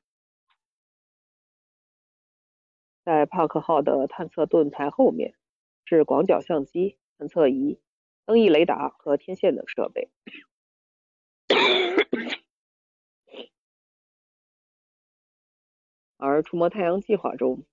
[3.06, 5.36] 在帕克号的探测盾牌后面
[5.86, 7.80] 是广角相机、探测仪、
[8.26, 10.10] 灯翼雷达和天线等设备，
[16.18, 17.64] 而触摸太阳计划中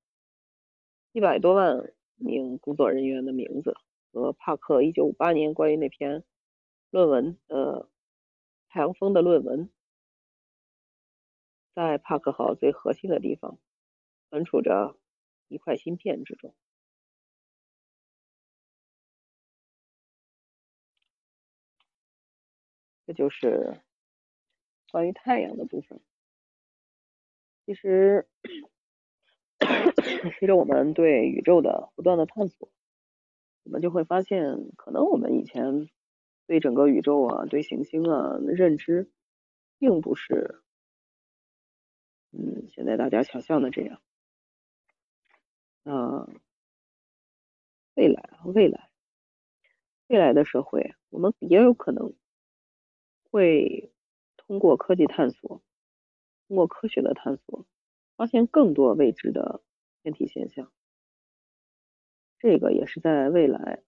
[1.13, 1.95] 一百多万。
[2.17, 3.77] 名工作人员的名字
[4.13, 6.25] 和帕克1958年关于那篇
[6.91, 7.89] 论文的
[8.69, 9.71] 太阳风的论文，
[11.75, 13.59] 在帕克号最核心的地方
[14.31, 14.99] 存储着
[15.49, 16.55] 一块芯片之中。
[23.07, 23.83] 这就是
[24.91, 26.01] 关于太阳的部分。
[27.67, 28.29] 其实。
[30.39, 32.71] 随着我们对宇宙的不断的探索，
[33.65, 35.89] 我们就会发现，可能我们以前
[36.47, 39.11] 对整个宇宙啊、对行星啊的认知，
[39.79, 40.63] 并不是
[42.33, 44.01] 嗯现在大家想象的这样。
[45.83, 46.29] 那
[47.95, 48.91] 未来啊，未来，
[50.09, 52.15] 未来的社会，我们也有可能
[53.31, 53.93] 会
[54.37, 55.63] 通过科技探索，
[56.49, 57.67] 通过科学的探索。
[58.17, 59.63] 发现更多未知的
[60.03, 60.73] 天体现象，
[62.39, 63.83] 这个也是在未来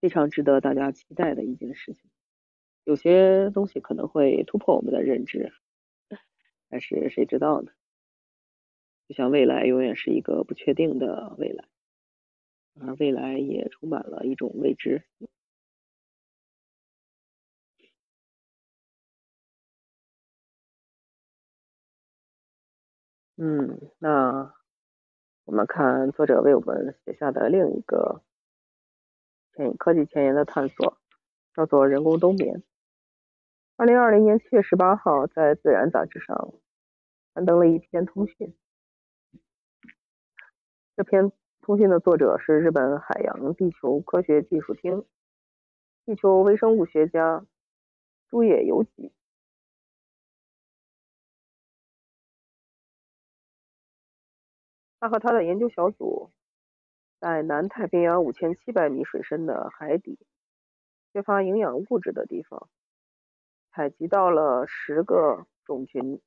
[0.00, 2.10] 非常值得大家期待的一件事情。
[2.84, 5.52] 有些东西可能会突破我们的认知，
[6.68, 7.72] 但是谁知道呢？
[9.08, 11.64] 就像未来永远是一个不确定的未来，
[12.80, 15.04] 而未来也充满了一种未知。
[23.36, 24.54] 嗯，那
[25.44, 28.22] 我们看作者为我们写下的另一个
[29.54, 30.98] 前科技前沿的探索，
[31.54, 32.62] 叫做人工冬眠。
[33.76, 36.52] 二零二零年七月十八号，在《自然》杂志上
[37.34, 38.54] 刊登了一篇通讯。
[40.94, 45.06] 这篇通讯的作者是日本海洋地球科学技术厅
[46.04, 47.46] 地球微生物学家
[48.28, 49.10] 朱野由己。
[55.02, 56.30] 他和他的研究小组
[57.18, 60.16] 在南太平洋五千七百米水深的海底
[61.12, 62.68] 缺乏营养物质的地方，
[63.72, 66.20] 采集到了十个种群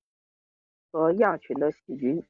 [0.92, 2.22] 和亚群的细菌。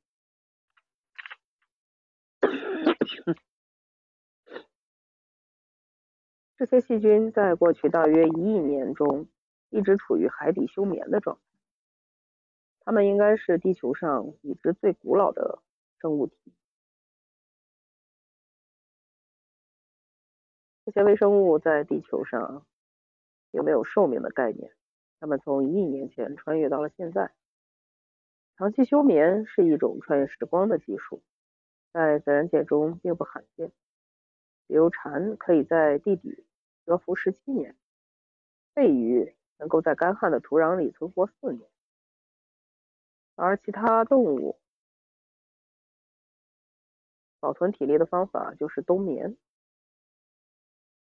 [6.56, 9.28] 这些细菌在过去大约一亿年中
[9.72, 11.42] 一直处于海底休眠的状态，
[12.82, 15.64] 它们应该是地球上已知最古老的。
[16.06, 16.54] 生物体，
[20.86, 22.64] 这些微生物在地球上
[23.50, 24.72] 并没有寿命的概念，
[25.20, 27.34] 它们从一亿年前穿越到了现在。
[28.56, 31.24] 长期休眠是一种穿越时光的技术，
[31.92, 33.72] 在自然界中并不罕见。
[34.68, 36.46] 比如蝉可以在地底
[36.86, 37.76] 蛰伏十七年，
[38.76, 41.68] 背鱼能够在干旱的土壤里存活四年，
[43.34, 44.60] 而其他动物。
[47.46, 49.38] 保存体力的方法就是冬眠。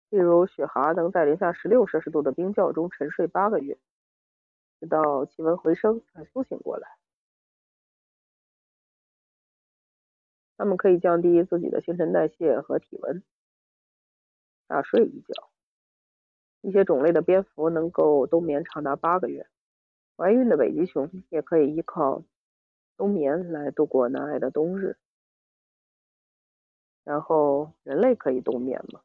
[0.10, 3.78] 例如，雪蛤能在零下十六摄氏度的冰窖中沉睡八个月，
[4.80, 6.88] 直到气温回升才苏醒过来。
[10.56, 13.22] 它们可以降低自己的新陈代谢和体温，
[14.66, 15.50] 大睡一觉。
[16.62, 19.46] 一些种类的蝙蝠能够冬眠长达八个月，
[20.16, 22.24] 怀孕的北极熊也可以依靠
[22.96, 24.98] 冬眠来度过难挨的冬日。
[27.06, 29.02] 然后，人类可以冬眠吗？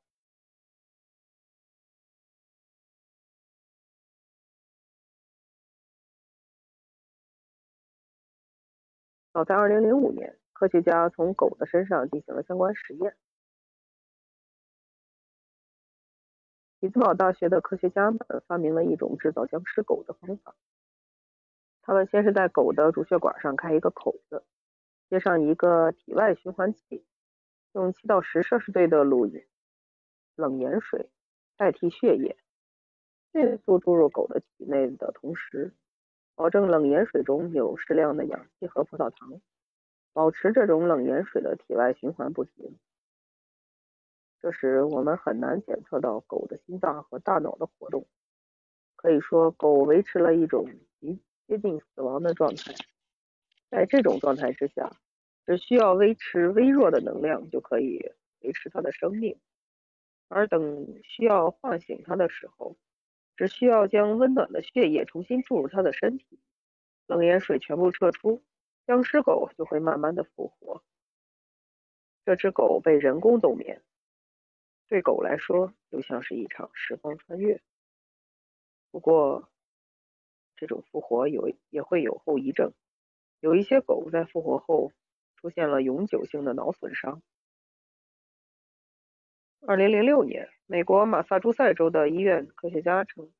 [9.34, 13.16] 早在2005年，科学家从狗的身上进行了相关实验。
[16.82, 20.54] 匹兹堡大学的科学家们发明了一种制造僵尸狗的方法。
[21.82, 24.44] 他们先是在狗的主血管上开一个口子，
[25.10, 27.04] 接上一个体外循环器，
[27.74, 29.26] 用七到十摄氏度的卤
[30.36, 31.10] 冷盐水
[31.56, 32.36] 代替血液，
[33.32, 35.72] 迅速注入狗的体内的同时，
[36.36, 39.40] 保证冷盐水中有适量的氧气和葡萄糖，
[40.12, 42.78] 保持这种冷盐水的体外循环不停。
[44.40, 48.06] 这时，我们很难检测到狗的心脏和大脑的活动。
[48.94, 50.64] 可以说，狗维持了一种
[51.00, 52.72] 极接近死亡的状态。
[53.68, 54.92] 在这种状态之下，
[55.46, 59.38] 只需要维持微弱的能量就可以维持它的生命。
[60.28, 62.76] 而等需要唤醒它的时候，
[63.36, 66.38] 只需要将温暖的血液重新注入它的身体，
[67.06, 68.42] 冷盐水全部撤出，
[68.86, 70.82] 僵尸狗就会慢慢的复活。
[72.24, 73.82] 这只狗被人工冬眠。
[74.88, 77.60] 对狗来说，就像是一场时光穿越。
[78.90, 79.50] 不过，
[80.56, 82.72] 这种复活有也会有后遗症。
[83.40, 84.92] 有一些狗在复活后
[85.44, 87.20] 出现了永久性的脑损伤。
[89.60, 93.30] 二零零六年，美国马萨诸塞州的医院科学家称，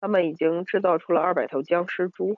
[0.00, 2.36] 他们已经制造出了二百头僵尸猪，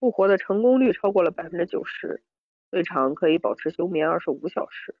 [0.00, 2.22] 复活的成功率超过了百分之九十，
[2.70, 4.94] 最长可以保持休眠二十五小时。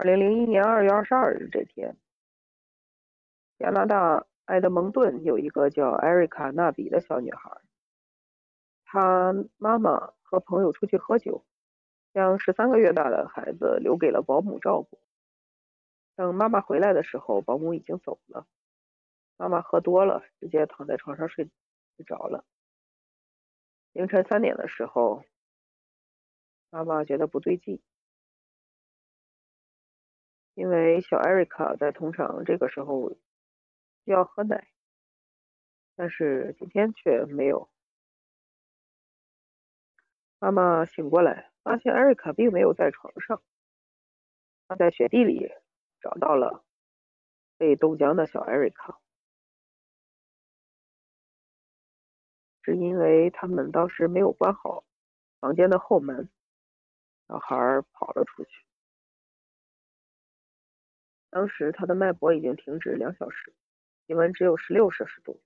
[0.00, 1.94] 二零零一年二月二十二日这天，
[3.58, 7.60] 加拿大埃德蒙顿有一个叫艾瑞卡·纳比的小女孩，
[8.86, 11.44] 她妈妈和朋友出去喝酒，
[12.14, 15.02] 将十三个月大的孩子留给了保姆照顾。
[16.16, 18.46] 等妈妈回来的时候，保姆已经走了。
[19.36, 21.50] 妈妈喝多了，直接躺在床上睡
[21.96, 22.46] 睡着了。
[23.92, 25.22] 凌晨三点的时候，
[26.70, 27.82] 妈妈觉得不对劲。
[30.54, 33.10] 因为小艾瑞卡在通常这个时候
[34.04, 34.68] 需要喝奶，
[35.94, 37.70] 但是今天却没有。
[40.38, 43.42] 妈妈醒过来，发现艾瑞卡并没有在床上，
[44.68, 45.50] 她在雪地里
[46.00, 46.64] 找到了
[47.56, 49.00] 被冻僵的小艾瑞卡，
[52.62, 54.84] 是因为他们当时没有关好
[55.40, 56.30] 房间的后门，
[57.28, 57.56] 小孩
[57.92, 58.69] 跑了出去。
[61.30, 63.54] 当时他的脉搏已经停止两小时，
[64.06, 65.40] 体温只有十六摄氏度。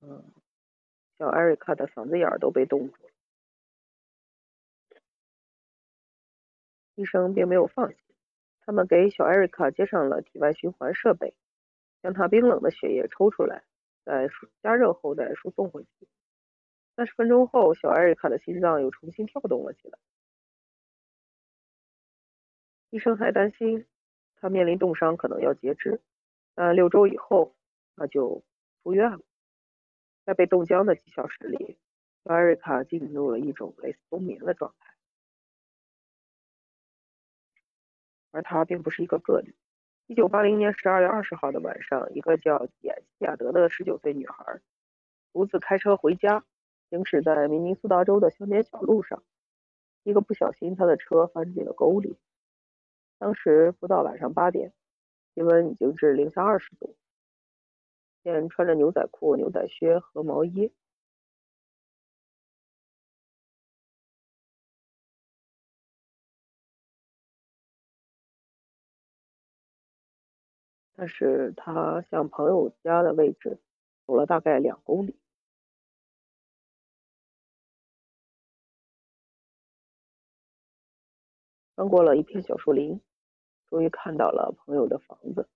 [0.00, 0.32] 嗯，
[1.18, 3.10] 小艾瑞卡的嗓子眼都被冻住了。
[6.94, 7.96] 医生并没有放弃，
[8.60, 11.34] 他们给小艾瑞卡接上了体外循环设备，
[12.02, 13.64] 将他冰冷的血液抽出来，
[14.04, 14.30] 在
[14.62, 16.08] 加热后再输送回去。
[16.96, 19.98] 三十分钟后，小艾瑞卡的心脏又重新跳动了起来。
[22.94, 23.84] 医生还担心
[24.36, 26.00] 他面临冻伤，可能要截肢。
[26.54, 27.56] 但六周以后，
[27.96, 28.44] 他就
[28.84, 29.18] 出院了。
[30.24, 31.76] 在被冻僵的几小时里，
[32.22, 34.94] 艾瑞卡进入了一种类似冬眠的状态。
[38.30, 39.52] 而他并不是一个个例。
[40.06, 44.60] 一九八零年十二月二十号的晚上，一个叫简西亚德的十九岁女孩
[45.32, 46.44] 独自开车回家，
[46.90, 49.24] 行驶在明尼苏达州的乡间小路上，
[50.04, 52.16] 一个不小心，她的车翻进了沟里。
[53.18, 54.72] 当时不到晚上八点，
[55.34, 56.96] 气温已经至零下二十度。
[58.22, 60.72] 现穿着牛仔裤、牛仔靴和毛衣，
[70.96, 73.58] 但是他向朋友家的位置
[74.06, 75.18] 走了大概两公里，
[81.74, 83.00] 穿过了一片小树林。
[83.66, 85.48] 终于看到了朋友的房子，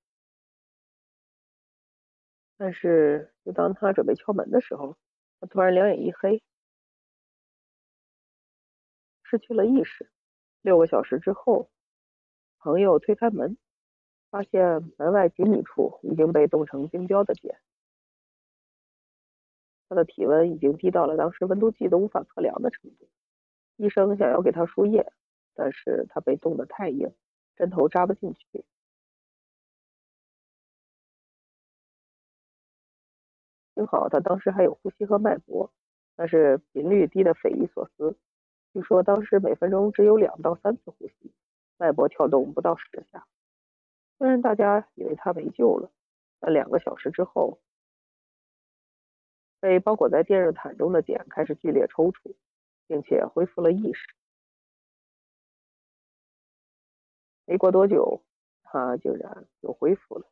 [2.56, 4.96] 但是就当他准备敲门的时候，
[5.38, 6.42] 他突然两眼一黑，
[9.22, 10.10] 失去了意识。
[10.62, 11.70] 六个小时之后，
[12.58, 13.56] 朋友推开门，
[14.30, 17.60] 发现门外几米处已经被冻成冰雕的茧，
[19.88, 23.08] 他的体温已经低到了当时温度计都无法测量的程度。
[23.76, 25.12] 医生想要给他输液，
[25.58, 27.12] 但是他被冻得太硬。
[27.56, 28.64] 针头扎不进去，
[33.74, 35.72] 幸好他当时还有呼吸和脉搏，
[36.14, 38.16] 但是频率低的匪夷所思。
[38.72, 41.32] 据说当时每分钟只有两到三次呼吸，
[41.78, 43.26] 脉搏跳动不到十下。
[44.18, 45.90] 虽然大家以为他没救了，
[46.38, 47.58] 但两个小时之后，
[49.58, 52.36] 被包裹在电热毯中的简开始剧烈抽搐，
[52.86, 54.17] 并且恢复了意识。
[57.48, 58.22] 没过多久，
[58.62, 60.26] 他竟然就恢复了。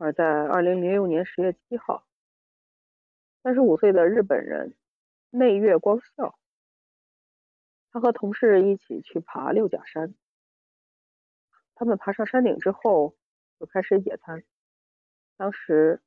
[0.00, 2.06] 而在二零零六年十月七号，
[3.42, 4.74] 三十五岁的日本人
[5.28, 6.38] 内月光孝，
[7.92, 10.14] 他和同事一起去爬六甲山。
[11.74, 13.14] 他们爬上山顶之后，
[13.58, 14.42] 就开始野餐。
[15.36, 16.00] 当时，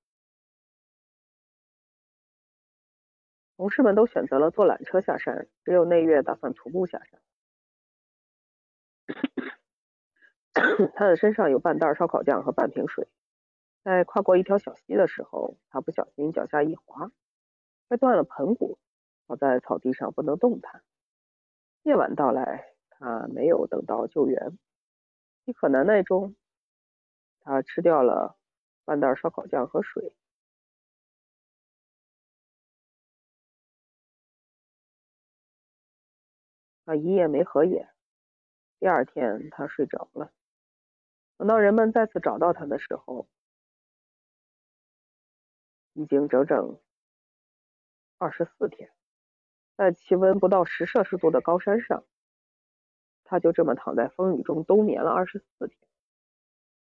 [3.55, 7.21] 同事们都选择了坐缆车下山，只有内月打算徒步下山。
[10.95, 13.07] 他的身上有半袋烧烤酱和半瓶水。
[13.83, 17.11] 在跨过一条小溪的时候，他不小心脚下一滑，
[17.89, 18.79] 摔断了盆骨，
[19.27, 20.81] 倒在草地上不能动弹。
[21.83, 24.57] 夜晚到来，他没有等到救援，
[25.45, 26.33] 饥渴难耐中，
[27.41, 28.37] 他吃掉了
[28.85, 30.13] 半袋烧烤酱和水。
[36.85, 37.89] 他一夜没合眼，
[38.79, 40.31] 第二天他睡着了。
[41.37, 43.27] 等到人们再次找到他的时候，
[45.93, 46.79] 已经整整
[48.17, 48.91] 二十四天，
[49.75, 52.03] 在气温不到十摄氏度的高山上，
[53.23, 55.77] 他就这么躺在风雨中冬眠了二十四天。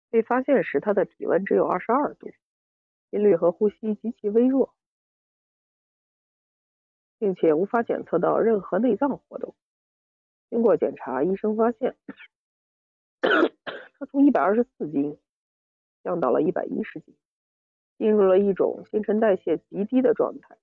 [0.09, 2.33] 被发现时，他的体温只有二十二度，
[3.11, 4.75] 心率和呼吸极其微弱，
[7.19, 9.55] 并且无法检测到任何内脏活动。
[10.49, 11.97] 经过检查，医生发现
[13.21, 15.19] 他从一百二十四斤
[16.03, 17.17] 降到了一百一十斤。
[17.99, 20.59] 进入了一种新陈代谢极低的状态，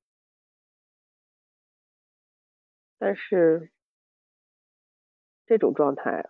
[2.97, 3.71] 但是
[5.45, 6.29] 这种状态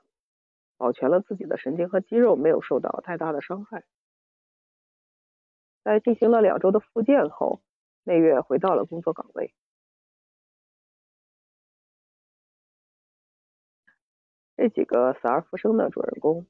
[0.78, 3.84] 保全了自己的神经和肌肉没有受到太大的伤害。
[5.84, 7.62] 在进行了两周的复健后，
[8.04, 9.54] 内月回到了工作岗位。
[14.56, 16.47] 这几个死而复生的主人公，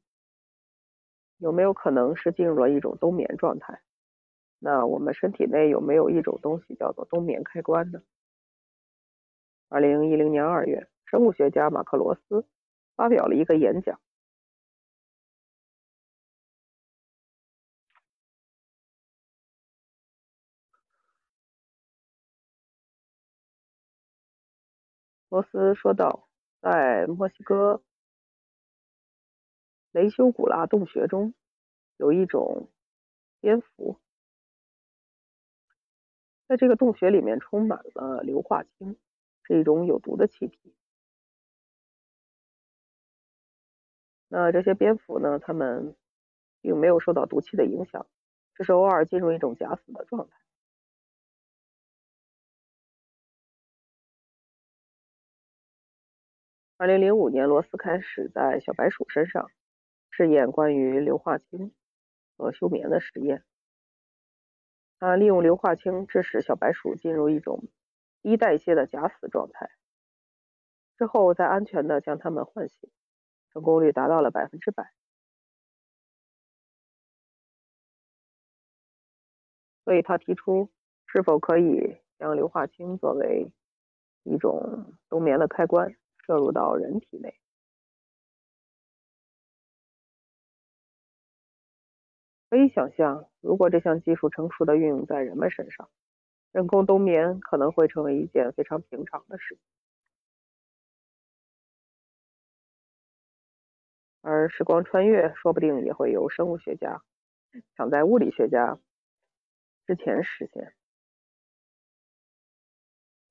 [1.37, 3.81] 有没有可能是进入了一种冬眠状态？
[4.65, 8.01] 那我们身体内有没有一种东西叫做冬眠开关呢？
[9.67, 12.47] 二零一零年二月，生物学家马克罗斯
[12.95, 13.99] 发表了一个演讲。
[25.27, 26.29] 罗斯说道，
[26.61, 27.83] 在墨西哥
[29.91, 31.33] 雷修古拉洞穴中，
[31.97, 32.69] 有一种
[33.41, 33.99] 蝙蝠。
[36.47, 38.97] 在这个洞穴里面充满了硫化氢，
[39.43, 40.75] 是一种有毒的气体。
[44.27, 45.39] 那这些蝙蝠呢？
[45.39, 45.95] 它们
[46.59, 48.07] 并没有受到毒气的影响，
[48.55, 50.35] 只是偶尔进入一种假死的状态。
[56.77, 59.49] 二零零五年，罗斯开始在小白鼠身上
[60.09, 61.71] 试验关于硫化氢
[62.35, 63.43] 和休眠的实验。
[64.99, 67.67] 他利用硫化氢致使小白鼠进入一种
[68.21, 69.69] 低代谢的假死状态，
[70.97, 72.89] 之后再安全的将它们唤醒，
[73.51, 74.93] 成功率达到了百分之百。
[79.83, 80.71] 所以他提出，
[81.05, 83.51] 是否可以将硫化氢作为
[84.23, 85.93] 一种冬眠的开关，
[86.25, 87.42] 摄入到人体内。
[92.53, 95.89] 可以想象，如果这项技术成熟的运用在人们身上，
[96.51, 99.57] 人工冬眠可能会成为一件非常平常的事。
[104.21, 107.01] 而时光穿越，说不定也会由生物学家
[107.75, 108.77] 抢在物理学家
[109.87, 110.75] 之前实现。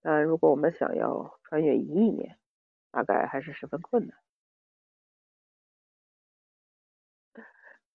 [0.00, 2.40] 但如果我们想要穿越一亿年，
[2.90, 4.18] 大概还是十分困难。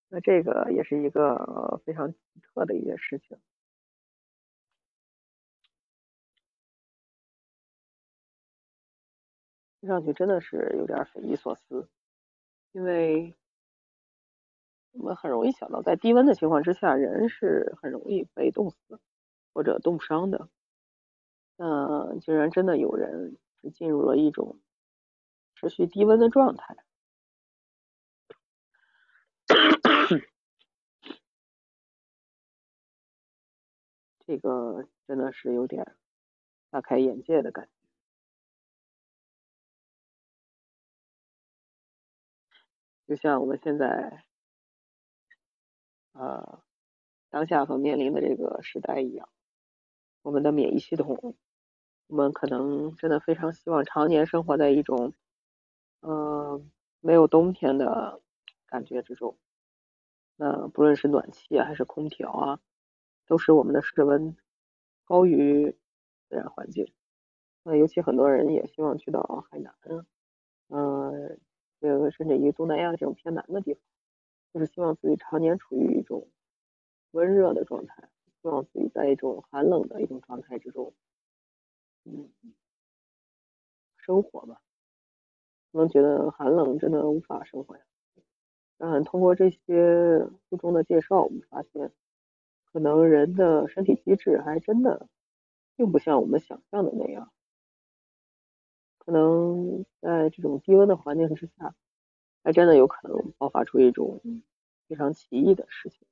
[0.10, 3.38] 那这个也是一个非常奇特的一件事情。
[9.80, 11.88] 听上去真的是有点匪夷所思，
[12.72, 13.36] 因为
[14.92, 19.00] 我们很容易想到，在低温的情况之下，人是很容易被冻死
[19.54, 20.50] 或者冻伤的。
[21.58, 23.38] 那竟然真的有人
[23.74, 24.60] 进入了一种
[25.56, 26.76] 持续低温的状态。
[34.28, 35.96] 这个真的是有点
[36.70, 37.72] 大开眼界的感觉，
[43.08, 44.26] 就像我们现在
[46.12, 46.62] 呃
[47.30, 49.30] 当下所面临的这个时代一样，
[50.24, 51.38] 我们的免疫系统，
[52.08, 55.14] 我们可能真的非常希望常年生活在一种
[56.02, 56.70] 嗯
[57.00, 58.22] 没有冬天的
[58.66, 59.38] 感觉之中，
[60.36, 62.60] 那不论是暖气啊还是空调啊。
[63.28, 64.36] 都使我们的室温
[65.06, 65.72] 高于
[66.30, 66.92] 自然环境。
[67.64, 70.06] 那尤其很多人也希望去到海南啊，
[70.70, 71.40] 嗯，
[71.82, 73.82] 这个甚至于东南亚这种偏南的地方，
[74.54, 76.28] 就是希望自己常年处于一种
[77.12, 78.10] 温热的状态，
[78.42, 80.94] 希望自己在一种寒冷的一种状态之中，
[82.06, 82.30] 嗯，
[83.98, 84.62] 生活吧。
[85.74, 87.84] 可能觉得寒冷真的无法生活呀。
[88.78, 90.20] 嗯，通过这些
[90.50, 91.92] 书中的介绍，我们发现。
[92.72, 95.08] 可能人的身体机制还真的
[95.76, 97.32] 并不像我们想象的那样，
[98.98, 101.74] 可能在这种低温的环境之下，
[102.44, 104.22] 还真的有可能爆发出一种
[104.88, 106.08] 非常奇异的事情。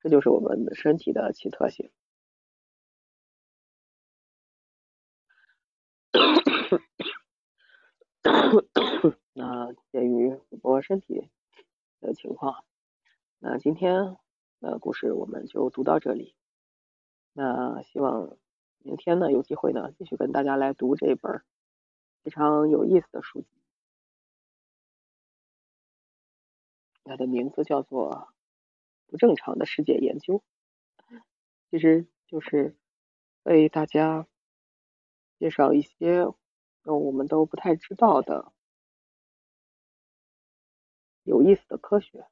[0.00, 1.90] 这就是我们的身体的奇特性。
[9.34, 11.30] 那鉴于主播身体
[12.00, 12.64] 的情况，
[13.38, 14.16] 那今天。
[14.62, 16.36] 那故事我们就读到这里。
[17.32, 18.36] 那希望
[18.78, 21.42] 明天呢有机会呢继续跟大家来读这本
[22.22, 23.48] 非常有意思的书籍。
[27.04, 28.30] 它的名字叫做
[29.10, 30.42] 《不正常的世界研究》，
[31.70, 32.76] 其实就是
[33.44, 34.28] 为大家
[35.38, 36.26] 介绍一些
[36.84, 38.52] 我们都不太知道的
[41.22, 42.26] 有意思的科学。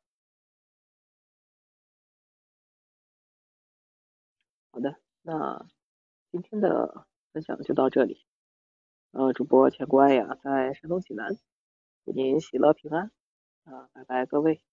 [4.71, 5.67] 好的，那
[6.31, 8.25] 今天的分享就到这里。
[9.13, 11.37] 呃，主播钱乖呀，在山东济南，
[12.05, 13.11] 祝您喜乐平安。
[13.65, 14.68] 啊，拜拜，各位。